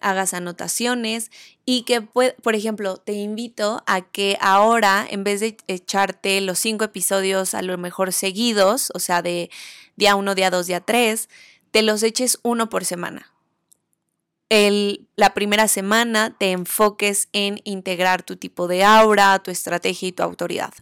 [0.00, 1.30] Hagas anotaciones
[1.64, 6.84] y que, por ejemplo, te invito a que ahora, en vez de echarte los cinco
[6.84, 9.50] episodios a lo mejor seguidos, o sea, de
[9.96, 11.28] día uno, día dos, día tres,
[11.70, 13.32] te los eches uno por semana.
[15.16, 20.22] La primera semana te enfoques en integrar tu tipo de aura, tu estrategia y tu
[20.22, 20.74] autoridad.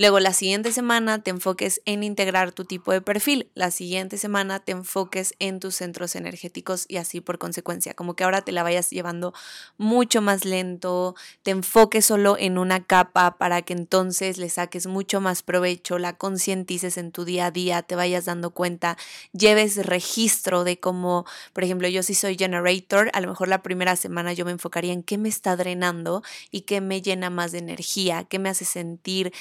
[0.00, 3.50] Luego la siguiente semana te enfoques en integrar tu tipo de perfil.
[3.54, 7.92] La siguiente semana te enfoques en tus centros energéticos y así por consecuencia.
[7.92, 9.34] Como que ahora te la vayas llevando
[9.76, 15.20] mucho más lento, te enfoques solo en una capa para que entonces le saques mucho
[15.20, 18.96] más provecho, la concientices en tu día a día, te vayas dando cuenta,
[19.34, 23.96] lleves registro de cómo, por ejemplo, yo si soy generator, a lo mejor la primera
[23.96, 27.58] semana yo me enfocaría en qué me está drenando y qué me llena más de
[27.58, 29.34] energía, qué me hace sentir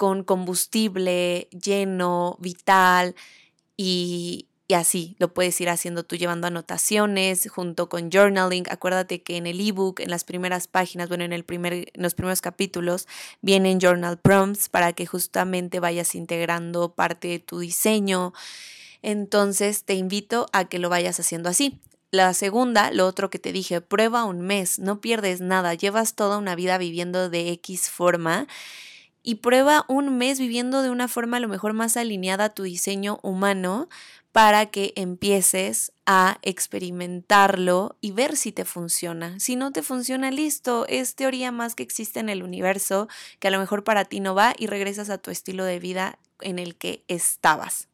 [0.00, 3.14] con combustible lleno, vital
[3.76, 8.64] y, y así lo puedes ir haciendo tú llevando anotaciones junto con journaling.
[8.70, 12.14] Acuérdate que en el ebook, en las primeras páginas, bueno, en, el primer, en los
[12.14, 13.08] primeros capítulos,
[13.42, 18.32] vienen journal prompts para que justamente vayas integrando parte de tu diseño.
[19.02, 21.78] Entonces te invito a que lo vayas haciendo así.
[22.10, 26.38] La segunda, lo otro que te dije, prueba un mes, no pierdes nada, llevas toda
[26.38, 28.48] una vida viviendo de X forma
[29.22, 32.62] y prueba un mes viviendo de una forma a lo mejor más alineada a tu
[32.62, 33.88] diseño humano
[34.32, 39.38] para que empieces a experimentarlo y ver si te funciona.
[39.40, 43.08] Si no te funciona, listo, es teoría más que existe en el universo,
[43.40, 46.18] que a lo mejor para ti no va y regresas a tu estilo de vida
[46.40, 47.88] en el que estabas.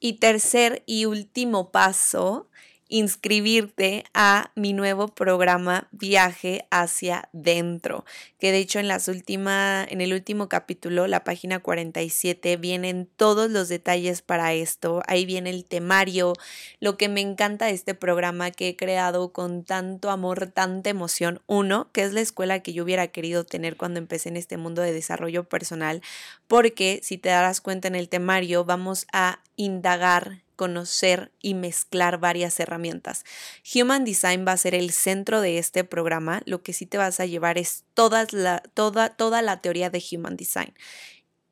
[0.00, 2.48] Y tercer y último paso
[2.92, 8.04] inscribirte a mi nuevo programa Viaje hacia dentro,
[8.38, 13.50] que de hecho en las última, en el último capítulo, la página 47, vienen todos
[13.50, 15.02] los detalles para esto.
[15.06, 16.34] Ahí viene el temario,
[16.80, 21.40] lo que me encanta de este programa que he creado con tanto amor, tanta emoción.
[21.46, 24.82] Uno, que es la escuela que yo hubiera querido tener cuando empecé en este mundo
[24.82, 26.02] de desarrollo personal,
[26.46, 32.60] porque si te darás cuenta en el temario, vamos a indagar conocer y mezclar varias
[32.60, 33.24] herramientas.
[33.74, 36.40] Human Design va a ser el centro de este programa.
[36.44, 40.00] Lo que sí te vas a llevar es toda la, toda, toda la teoría de
[40.12, 40.72] Human Design.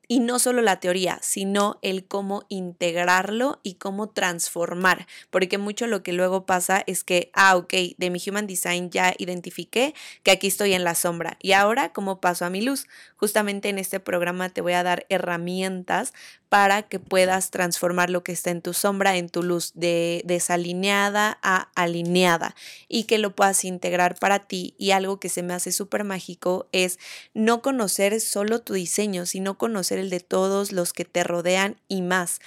[0.07, 5.07] Y no solo la teoría, sino el cómo integrarlo y cómo transformar.
[5.29, 9.13] Porque mucho lo que luego pasa es que, ah, ok, de mi Human Design ya
[9.17, 9.93] identifiqué
[10.23, 11.37] que aquí estoy en la sombra.
[11.41, 12.87] Y ahora, ¿cómo paso a mi luz?
[13.15, 16.13] Justamente en este programa te voy a dar herramientas
[16.51, 21.39] para que puedas transformar lo que está en tu sombra en tu luz, de desalineada
[21.41, 22.57] a alineada
[22.89, 24.73] y que lo puedas integrar para ti.
[24.77, 26.99] Y algo que se me hace súper mágico es
[27.33, 32.01] no conocer solo tu diseño, sino conocer el de todos los que te rodean y
[32.01, 32.41] más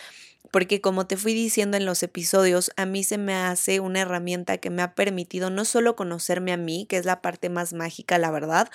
[0.50, 4.58] porque como te fui diciendo en los episodios, a mí se me hace una herramienta
[4.58, 8.18] que me ha permitido no solo conocerme a mí, que es la parte más mágica,
[8.18, 8.70] la verdad,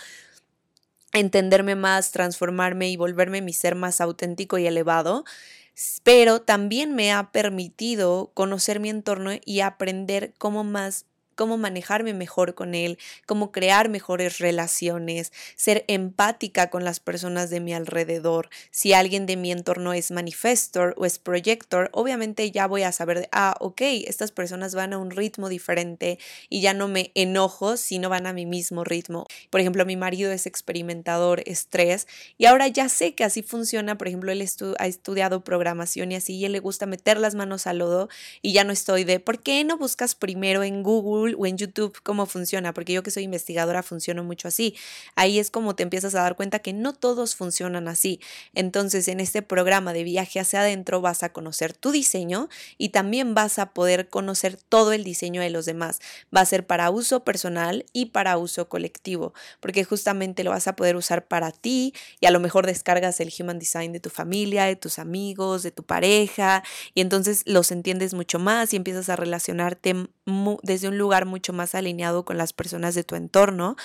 [1.14, 5.24] entenderme más, transformarme y volverme mi ser más auténtico y elevado,
[6.03, 11.05] pero también me ha permitido conocer mi entorno y aprender cómo más
[11.40, 17.62] cómo manejarme mejor con él, cómo crear mejores relaciones, ser empática con las personas de
[17.62, 18.50] mi alrededor.
[18.72, 23.22] Si alguien de mi entorno es manifestor o es projector, obviamente ya voy a saber,
[23.22, 26.20] de, ah, ok, estas personas van a un ritmo diferente
[26.50, 29.26] y ya no me enojo si no van a mi mismo ritmo.
[29.50, 32.06] Por ejemplo, mi marido es experimentador estrés
[32.38, 33.98] y ahora ya sé que así funciona.
[33.98, 34.46] Por ejemplo, él
[34.78, 38.10] ha estudiado programación y así y él le gusta meter las manos al lodo
[38.42, 41.28] y ya no estoy de, ¿por qué no buscas primero en Google?
[41.38, 44.75] O en YouTube cómo funciona, porque yo que soy investigadora funciono mucho así.
[45.15, 48.19] Ahí es como te empiezas a dar cuenta que no todos funcionan así.
[48.53, 53.34] Entonces, en este programa de viaje hacia adentro vas a conocer tu diseño y también
[53.34, 55.99] vas a poder conocer todo el diseño de los demás.
[56.36, 60.75] Va a ser para uso personal y para uso colectivo, porque justamente lo vas a
[60.75, 64.65] poder usar para ti y a lo mejor descargas el Human Design de tu familia,
[64.65, 66.63] de tus amigos, de tu pareja
[66.93, 69.95] y entonces los entiendes mucho más y empiezas a relacionarte
[70.63, 73.76] desde un lugar mucho más alineado con las personas de tu entorno.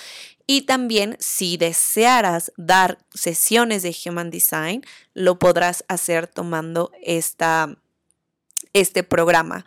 [0.46, 7.76] Y también si desearas dar sesiones de Human Design, lo podrás hacer tomando esta,
[8.72, 9.64] este programa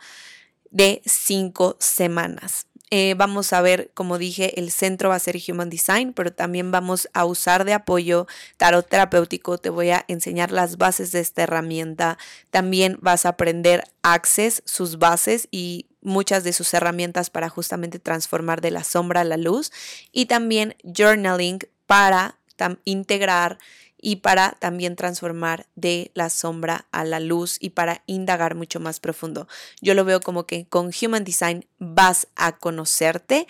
[0.70, 2.68] de cinco semanas.
[2.90, 6.70] Eh, vamos a ver, como dije, el centro va a ser Human Design, pero también
[6.70, 9.58] vamos a usar de apoyo tarot terapéutico.
[9.58, 12.16] Te voy a enseñar las bases de esta herramienta.
[12.50, 18.60] También vas a aprender Access, sus bases y muchas de sus herramientas para justamente transformar
[18.60, 19.70] de la sombra a la luz.
[20.10, 22.38] Y también journaling para
[22.84, 23.58] integrar
[24.00, 29.00] y para también transformar de la sombra a la luz y para indagar mucho más
[29.00, 29.48] profundo.
[29.80, 33.46] Yo lo veo como que con Human Design vas a conocerte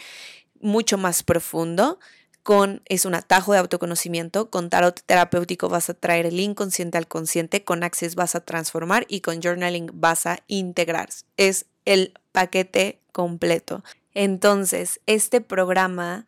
[0.61, 1.98] mucho más profundo.
[2.42, 7.06] Con, es un atajo de autoconocimiento, con tarot terapéutico vas a traer el inconsciente al
[7.06, 11.11] consciente, con Access vas a transformar y con journaling vas a integrar.
[11.36, 13.82] Es el paquete completo.
[14.12, 16.26] Entonces, este programa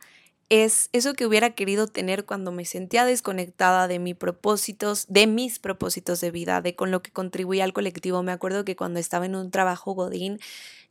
[0.49, 5.61] es eso que hubiera querido tener cuando me sentía desconectada de mis propósitos, de mis
[5.61, 8.23] propósitos de vida, de con lo que contribuía al colectivo.
[8.23, 10.41] Me acuerdo que cuando estaba en un trabajo godín,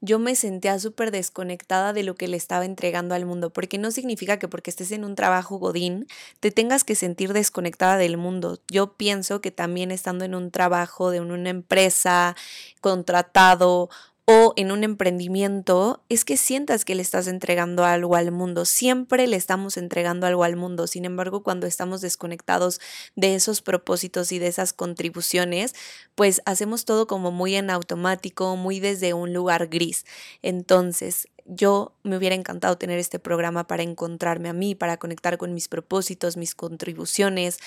[0.02, 3.92] yo me sentía súper desconectada de lo que le estaba entregando al mundo, porque no
[3.92, 6.08] significa que porque estés en un trabajo godín
[6.40, 8.62] te tengas que sentir desconectada del mundo.
[8.70, 12.38] Yo pienso que también estando en un trabajo de una empresa,
[12.80, 13.90] contratado
[14.32, 18.64] o en un emprendimiento es que sientas que le estás entregando algo al mundo.
[18.64, 20.86] Siempre le estamos entregando algo al mundo.
[20.86, 22.80] Sin embargo, cuando estamos desconectados
[23.16, 25.74] de esos propósitos y de esas contribuciones,
[26.14, 30.06] pues hacemos todo como muy en automático, muy desde un lugar gris.
[30.44, 35.54] Entonces, yo me hubiera encantado tener este programa para encontrarme a mí, para conectar con
[35.56, 37.58] mis propósitos, mis contribuciones.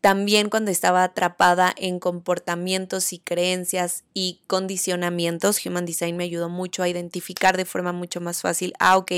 [0.00, 6.84] También cuando estaba atrapada en comportamientos y creencias y condicionamientos, Human Design me ayudó mucho
[6.84, 9.12] a identificar de forma mucho más fácil, ah, ok,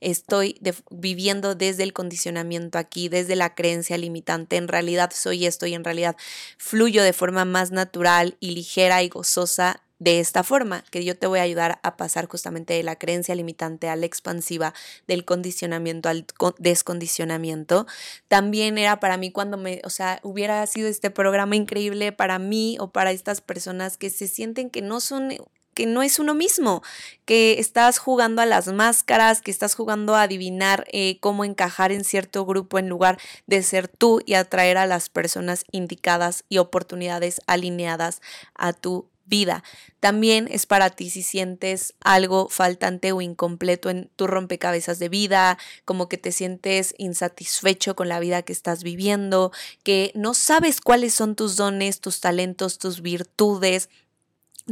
[0.00, 0.60] estoy
[0.90, 5.84] viviendo desde el condicionamiento aquí, desde la creencia limitante, en realidad soy esto y en
[5.84, 6.16] realidad
[6.58, 11.26] fluyo de forma más natural y ligera y gozosa de esta forma, que yo te
[11.26, 14.74] voy a ayudar a pasar justamente de la creencia limitante a la expansiva,
[15.08, 16.26] del condicionamiento al
[16.58, 17.86] descondicionamiento.
[18.28, 22.76] También era para mí cuando me, o sea, hubiera sido este programa increíble para mí
[22.80, 25.30] o para estas personas que se sienten que no son
[25.72, 26.84] que no es uno mismo,
[27.24, 32.04] que estás jugando a las máscaras, que estás jugando a adivinar eh, cómo encajar en
[32.04, 37.40] cierto grupo en lugar de ser tú y atraer a las personas indicadas y oportunidades
[37.48, 38.22] alineadas
[38.54, 39.62] a tu vida.
[40.00, 45.58] También es para ti si sientes algo faltante o incompleto en tu rompecabezas de vida,
[45.84, 49.52] como que te sientes insatisfecho con la vida que estás viviendo,
[49.82, 53.88] que no sabes cuáles son tus dones, tus talentos, tus virtudes,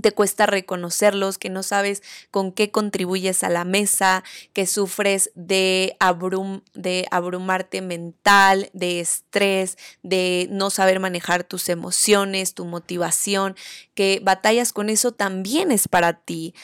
[0.01, 5.97] te cuesta reconocerlos, que no sabes con qué contribuyes a la mesa, que sufres de,
[6.01, 13.55] abrum, de abrumarte mental, de estrés, de no saber manejar tus emociones, tu motivación,
[13.95, 16.55] que batallas con eso también es para ti.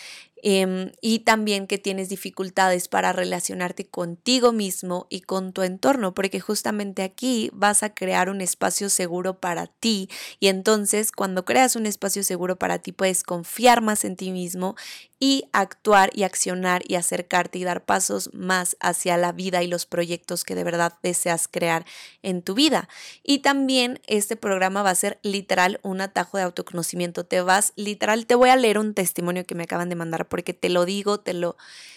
[0.42, 6.38] Em, y también que tienes dificultades para relacionarte contigo mismo y con tu entorno, porque
[6.38, 10.08] justamente aquí vas a crear un espacio seguro para ti
[10.38, 14.76] y entonces cuando creas un espacio seguro para ti puedes confiar más en ti mismo
[15.20, 19.84] y actuar y accionar y acercarte y dar pasos más hacia la vida y los
[19.84, 21.84] proyectos que de verdad deseas crear
[22.22, 22.88] en tu vida.
[23.24, 27.24] Y también este programa va a ser literal un atajo de autoconocimiento.
[27.24, 30.54] Te vas literal, te voy a leer un testimonio que me acaban de mandar porque
[30.54, 31.56] te lo digo, te lo,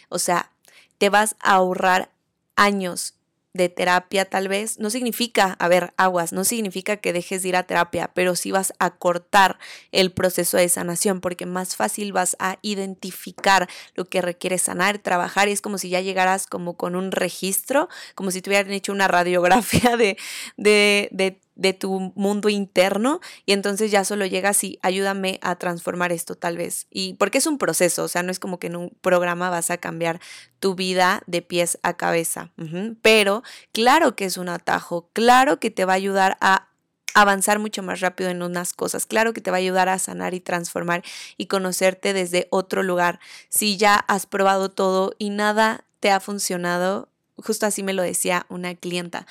[0.09, 0.51] o sea,
[0.97, 2.11] te vas a ahorrar
[2.55, 3.15] años
[3.53, 7.55] de terapia tal vez, no significa, a ver, aguas, no significa que dejes de ir
[7.57, 9.59] a terapia, pero sí vas a cortar
[9.91, 15.49] el proceso de sanación porque más fácil vas a identificar lo que requiere sanar, trabajar
[15.49, 18.93] y es como si ya llegaras como con un registro, como si te hubieran hecho
[18.93, 20.17] una radiografía de,
[20.55, 26.12] de, de de tu mundo interno y entonces ya solo llegas y ayúdame a transformar
[26.12, 26.88] esto tal vez.
[26.89, 29.70] Y porque es un proceso, o sea, no es como que en un programa vas
[29.70, 30.20] a cambiar
[30.59, 32.51] tu vida de pies a cabeza,
[33.01, 33.43] pero
[33.74, 36.68] claro que es un atajo, claro que te va a ayudar a
[37.14, 39.05] avanzar mucho más rápido en unas cosas.
[39.05, 41.03] Claro que te va a ayudar a sanar y transformar
[41.38, 43.20] y conocerte desde otro lugar.
[43.49, 48.45] Si ya has probado todo y nada te ha funcionado, justo así me lo decía
[48.49, 49.28] una clienta,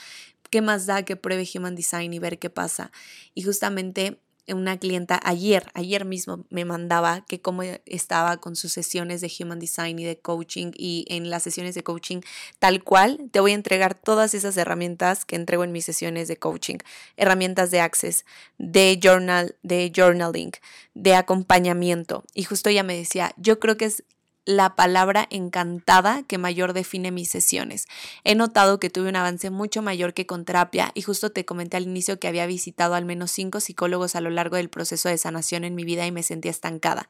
[0.51, 2.93] ¿qué más da que pruebe Human Design y ver qué pasa?
[3.35, 4.21] Y justamente
[4.55, 9.59] una clienta ayer, ayer mismo me mandaba que cómo estaba con sus sesiones de Human
[9.59, 12.21] Design y de coaching y en las sesiones de coaching
[12.59, 16.37] tal cual te voy a entregar todas esas herramientas que entrego en mis sesiones de
[16.39, 16.79] coaching,
[17.17, 18.25] herramientas de access,
[18.59, 20.53] de journal, de journaling,
[20.95, 24.05] de acompañamiento y justo ella me decía, yo creo que es
[24.51, 27.87] la palabra encantada que mayor define mis sesiones.
[28.25, 31.77] He notado que tuve un avance mucho mayor que con terapia y justo te comenté
[31.77, 35.19] al inicio que había visitado al menos cinco psicólogos a lo largo del proceso de
[35.19, 37.09] sanación en mi vida y me sentía estancada.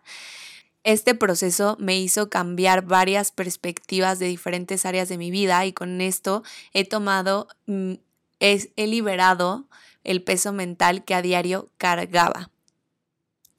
[0.85, 6.01] Este proceso me hizo cambiar varias perspectivas de diferentes áreas de mi vida y con
[6.01, 7.95] esto he tomado, mm,
[8.39, 9.67] he liberado
[10.05, 12.51] el peso mental que a diario cargaba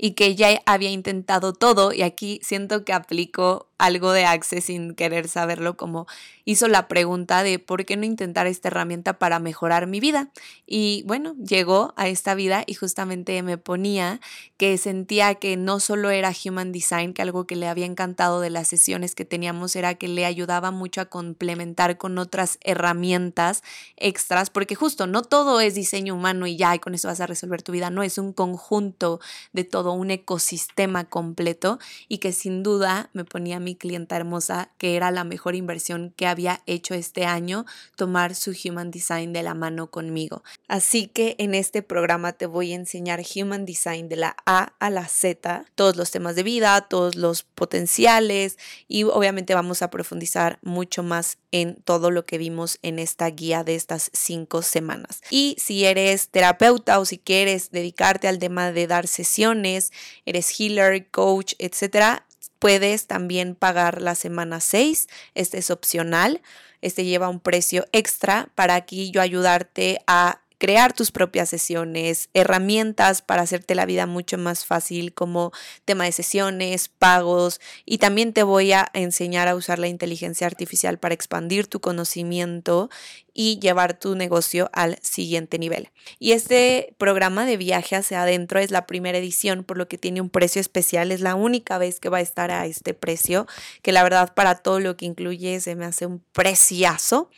[0.03, 4.93] y que ya había intentado todo y aquí siento que aplico algo de Access sin
[4.93, 6.05] querer saberlo, como
[6.45, 10.29] hizo la pregunta de por qué no intentar esta herramienta para mejorar mi vida.
[10.67, 14.19] Y bueno, llegó a esta vida y justamente me ponía
[14.57, 18.51] que sentía que no solo era Human Design, que algo que le había encantado de
[18.51, 23.63] las sesiones que teníamos era que le ayudaba mucho a complementar con otras herramientas
[23.97, 27.27] extras, porque justo no todo es diseño humano y ya, y con eso vas a
[27.27, 29.19] resolver tu vida, no, es un conjunto
[29.53, 35.11] de todo, un ecosistema completo y que sin duda me ponía clienta hermosa que era
[35.11, 37.65] la mejor inversión que había hecho este año,
[37.95, 40.43] tomar su Human Design de la mano conmigo.
[40.67, 44.89] Así que en este programa te voy a enseñar Human Design de la A a
[44.89, 50.59] la Z, todos los temas de vida, todos los potenciales y obviamente vamos a profundizar
[50.61, 55.21] mucho más en todo lo que vimos en esta guía de estas cinco semanas.
[55.29, 59.91] Y si eres terapeuta o si quieres dedicarte al tema de dar sesiones,
[60.25, 62.25] eres healer, coach, etcétera,
[62.61, 66.43] puedes también pagar la semana 6, este es opcional,
[66.81, 73.23] este lleva un precio extra para aquí yo ayudarte a crear tus propias sesiones, herramientas
[73.23, 75.51] para hacerte la vida mucho más fácil como
[75.85, 80.99] tema de sesiones, pagos y también te voy a enseñar a usar la inteligencia artificial
[80.99, 82.91] para expandir tu conocimiento
[83.33, 85.89] y llevar tu negocio al siguiente nivel.
[86.19, 90.21] Y este programa de viaje hacia adentro es la primera edición, por lo que tiene
[90.21, 91.11] un precio especial.
[91.11, 93.47] Es la única vez que va a estar a este precio,
[93.81, 97.31] que la verdad para todo lo que incluye se me hace un preciazo.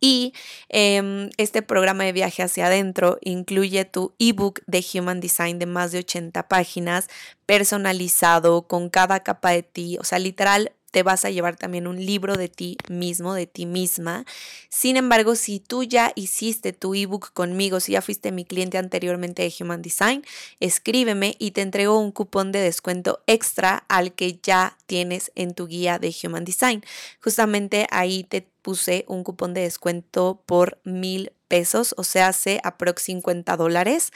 [0.00, 0.34] Y
[0.68, 5.92] em, este programa de viaje hacia adentro incluye tu ebook de Human Design de más
[5.92, 7.08] de 80 páginas,
[7.46, 12.04] personalizado con cada capa de ti, o sea, literal te vas a llevar también un
[12.04, 14.24] libro de ti mismo, de ti misma.
[14.68, 19.42] Sin embargo, si tú ya hiciste tu ebook conmigo, si ya fuiste mi cliente anteriormente
[19.42, 20.24] de Human Design,
[20.60, 25.66] escríbeme y te entrego un cupón de descuento extra al que ya tienes en tu
[25.66, 26.82] guía de Human Design.
[27.22, 33.02] Justamente ahí te puse un cupón de descuento por mil pesos, o sea, hace aprox
[33.02, 34.12] 50 dólares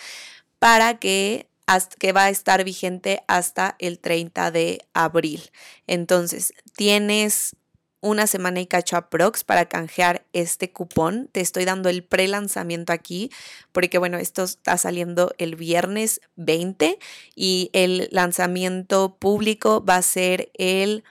[0.59, 1.50] para que
[1.99, 5.51] que va a estar vigente hasta el 30 de abril.
[5.87, 7.57] Entonces, tienes
[8.01, 11.29] una semana y cacho aprox para canjear este cupón.
[11.33, 13.31] Te estoy dando el pre-lanzamiento aquí
[13.73, 16.99] porque bueno, esto está saliendo el viernes 20
[17.35, 21.05] y el lanzamiento público va a ser el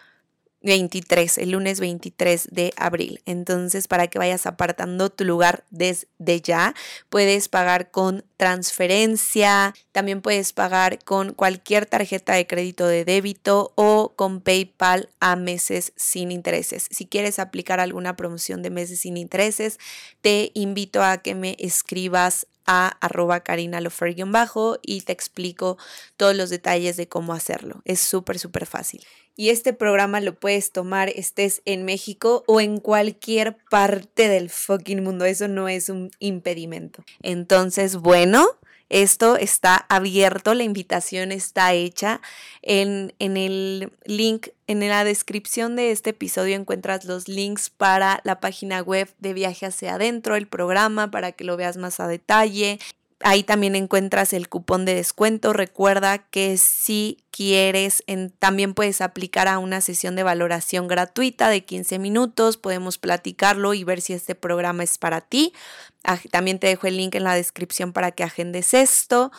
[0.62, 3.22] 23, el lunes 23 de abril.
[3.26, 6.76] Entonces, para que vayas apartando tu lugar desde ya,
[7.10, 14.14] puedes pagar con transferencia, también puedes pagar con cualquier tarjeta de crédito de débito o
[14.16, 16.88] con PayPal a meses sin intereses.
[16.92, 19.80] Si quieres aplicar alguna promoción de meses sin intereses,
[20.22, 23.42] te invito a que me escribas a arroba
[24.28, 25.80] bajo y te explico
[26.18, 27.82] todos los detalles de cómo hacerlo.
[27.84, 29.04] Es súper, súper fácil.
[29.36, 35.04] Y este programa lo puedes tomar estés en México o en cualquier parte del fucking
[35.04, 35.26] mundo.
[35.26, 37.04] Eso no es un impedimento.
[37.24, 38.46] Entonces, bueno,
[38.90, 42.22] esto está abierto, la invitación está hecha.
[42.62, 48.40] En, en, el link, en la descripción de este episodio encuentras los links para la
[48.40, 52.80] página web de Viaje hacia adentro, el programa, para que lo veas más a detalle.
[53.22, 55.52] Ahí también encuentras el cupón de descuento.
[55.52, 58.02] Recuerda que si quieres,
[58.40, 62.56] también puedes aplicar a una sesión de valoración gratuita de 15 minutos.
[62.56, 65.54] Podemos platicarlo y ver si este programa es para ti.
[66.32, 69.32] También te dejo el link en la descripción para que agendes esto.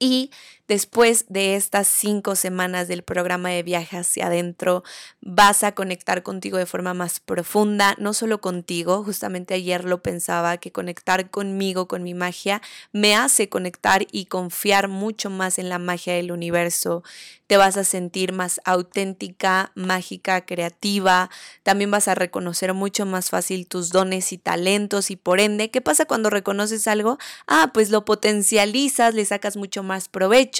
[0.00, 0.32] Y
[0.68, 4.82] después de estas cinco semanas del programa de viaje hacia adentro,
[5.20, 10.56] vas a conectar contigo de forma más profunda, no solo contigo, justamente ayer lo pensaba,
[10.56, 12.62] que conectar conmigo, con mi magia,
[12.92, 17.02] me hace conectar y confiar mucho más en la magia del universo.
[17.46, 21.28] Te vas a sentir más auténtica, mágica, creativa.
[21.62, 25.82] También vas a reconocer mucho más fácil tus dones y talentos y por ende, ¿qué
[25.82, 27.18] pasa cuando reconoces algo?
[27.46, 30.53] Ah, pues lo potencializas, le sacas mucho más provecho,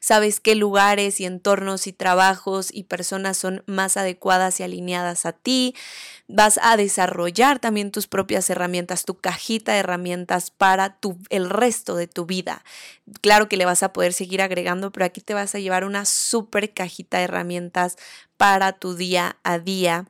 [0.00, 5.32] sabes qué lugares y entornos y trabajos y personas son más adecuadas y alineadas a
[5.32, 5.74] ti.
[6.26, 11.96] Vas a desarrollar también tus propias herramientas, tu cajita de herramientas para tu, el resto
[11.96, 12.64] de tu vida.
[13.20, 16.04] Claro que le vas a poder seguir agregando, pero aquí te vas a llevar una
[16.04, 17.96] súper cajita de herramientas
[18.36, 20.06] para tu día a día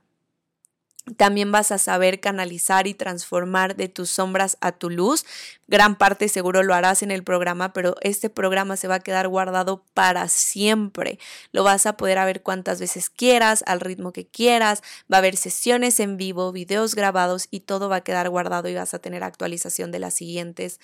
[1.17, 5.25] también vas a saber canalizar y transformar de tus sombras a tu luz.
[5.67, 9.29] Gran parte seguro lo harás en el programa, pero este programa se va a quedar
[9.29, 11.19] guardado para siempre.
[11.53, 14.83] Lo vas a poder ver cuantas veces quieras, al ritmo que quieras.
[15.13, 18.75] Va a haber sesiones en vivo, videos grabados y todo va a quedar guardado y
[18.75, 20.81] vas a tener actualización de las siguientes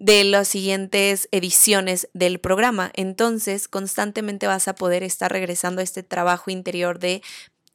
[0.00, 2.90] de las siguientes ediciones del programa.
[2.94, 7.22] Entonces, constantemente vas a poder estar regresando a este trabajo interior de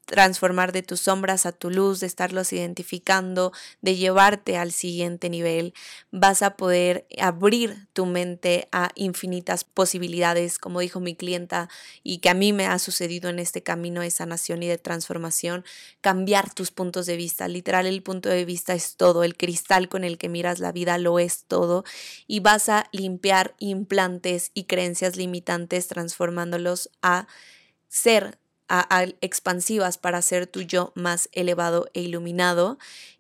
[0.06, 3.52] transformar de tus sombras a tu luz, de estarlos identificando,
[3.82, 5.74] de llevarte al siguiente nivel.
[6.12, 11.70] Vas a poder abrir tu mente a infinitas posibilidades, como dijo mi clienta,
[12.04, 15.66] y que a mí me ha sucedido en este camino de sanación y de transformación,
[16.02, 17.48] cambiar tus puntos de vista.
[17.48, 20.98] Literal, el punto de vista es todo, el cristal con el que miras la vida
[20.98, 21.84] lo es todo,
[22.28, 27.28] y vas a limpiar implantes y creencias limitantes transformándolos a
[27.88, 28.38] ser
[28.70, 32.78] a, expansivas para ser tu yo más elevado e iluminado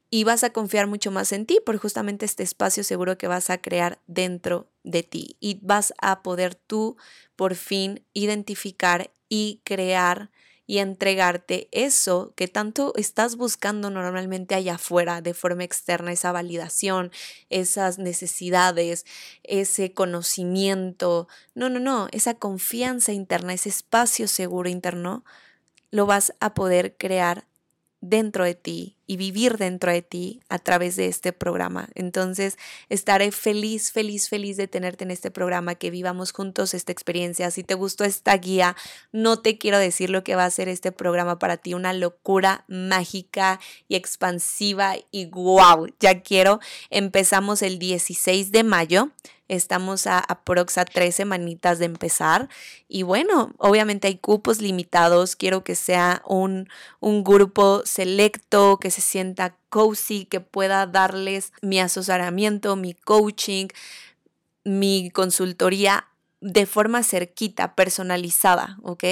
[0.10, 3.50] y vas a confiar mucho más en ti por justamente este espacio seguro que vas
[3.50, 6.98] a crear dentro de ti y vas a poder tú
[7.36, 10.32] por fin identificar y crear
[10.68, 17.12] y entregarte eso que tanto estás buscando normalmente allá afuera de forma externa, esa validación,
[17.50, 19.06] esas necesidades,
[19.44, 21.28] ese conocimiento.
[21.54, 25.24] No, no, no, esa confianza interna, ese espacio seguro interno,
[25.92, 27.48] lo vas a poder crear
[28.02, 31.90] dentro de ti y vivir dentro de ti a través de este programa.
[31.96, 32.58] Entonces,
[32.90, 37.52] estaré feliz, feliz, feliz de tenerte en este programa, que vivamos juntos esta experiencia.
[37.52, 38.76] Si te gustó esta guía,
[39.12, 42.66] no te quiero decir lo que va a ser este programa para ti, una locura
[42.68, 46.60] mágica y expansiva y wow, ya quiero.
[46.90, 49.12] Empezamos el 16 de mayo.
[49.48, 52.50] Estamos a aprox a tres semanitas de empezar.
[52.88, 55.36] Y bueno, obviamente hay cupos limitados.
[55.36, 56.68] Quiero que sea un,
[57.00, 63.68] un grupo selecto, que se sienta cozy, que pueda darles mi asesoramiento, mi coaching,
[64.64, 66.08] mi consultoría
[66.42, 69.04] de forma cerquita, personalizada, ¿ok?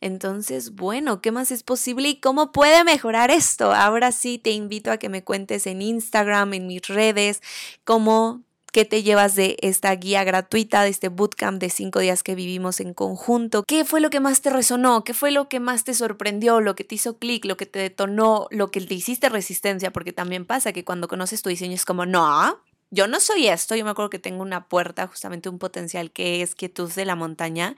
[0.00, 3.72] Entonces, bueno, ¿qué más es posible y cómo puede mejorar esto?
[3.72, 7.42] Ahora sí te invito a que me cuentes en Instagram, en mis redes,
[7.84, 8.42] cómo
[8.72, 12.78] ¿Qué te llevas de esta guía gratuita, de este bootcamp de cinco días que vivimos
[12.78, 13.64] en conjunto?
[13.64, 15.02] ¿Qué fue lo que más te resonó?
[15.02, 16.60] ¿Qué fue lo que más te sorprendió?
[16.60, 17.44] ¿Lo que te hizo clic?
[17.44, 18.46] ¿Lo que te detonó?
[18.50, 19.92] ¿Lo que te hiciste resistencia?
[19.92, 22.60] Porque también pasa que cuando conoces tu diseño es como, no,
[22.90, 26.42] yo no soy esto, yo me acuerdo que tengo una puerta, justamente un potencial que
[26.42, 27.76] es quietud de la montaña.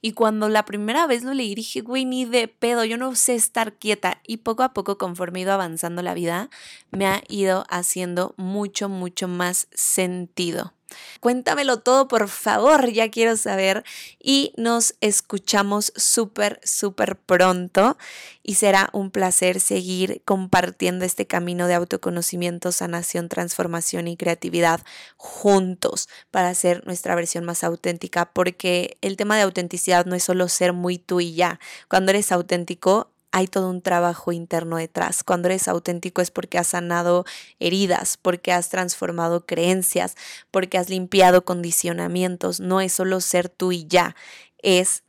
[0.00, 3.34] Y cuando la primera vez lo leí, dije, güey, ni de pedo, yo no sé
[3.34, 4.20] estar quieta.
[4.26, 6.48] Y poco a poco, conforme he ido avanzando la vida,
[6.90, 10.72] me ha ido haciendo mucho, mucho más sentido.
[11.20, 13.84] Cuéntamelo todo, por favor, ya quiero saber.
[14.20, 17.96] Y nos escuchamos súper, súper pronto.
[18.42, 24.80] Y será un placer seguir compartiendo este camino de autoconocimiento, sanación, transformación y creatividad
[25.16, 28.32] juntos para hacer nuestra versión más auténtica.
[28.32, 31.58] Porque el tema de autenticidad no es solo ser muy tú y ya.
[31.88, 35.24] Cuando eres auténtico, hay todo un trabajo interno detrás.
[35.24, 37.24] Cuando eres auténtico es porque has sanado
[37.58, 40.14] heridas, porque has transformado creencias,
[40.52, 42.60] porque has limpiado condicionamientos.
[42.60, 44.14] No es solo ser tú y ya,
[44.62, 45.02] es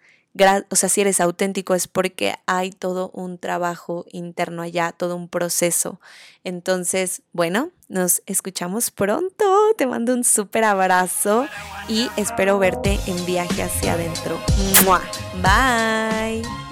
[0.69, 5.29] o sea, si eres auténtico es porque hay todo un trabajo interno allá, todo un
[5.29, 6.01] proceso.
[6.43, 9.45] Entonces, bueno, nos escuchamos pronto.
[9.77, 11.47] Te mando un súper abrazo
[11.87, 14.37] y espero verte en viaje hacia adentro.
[15.41, 16.64] Bye.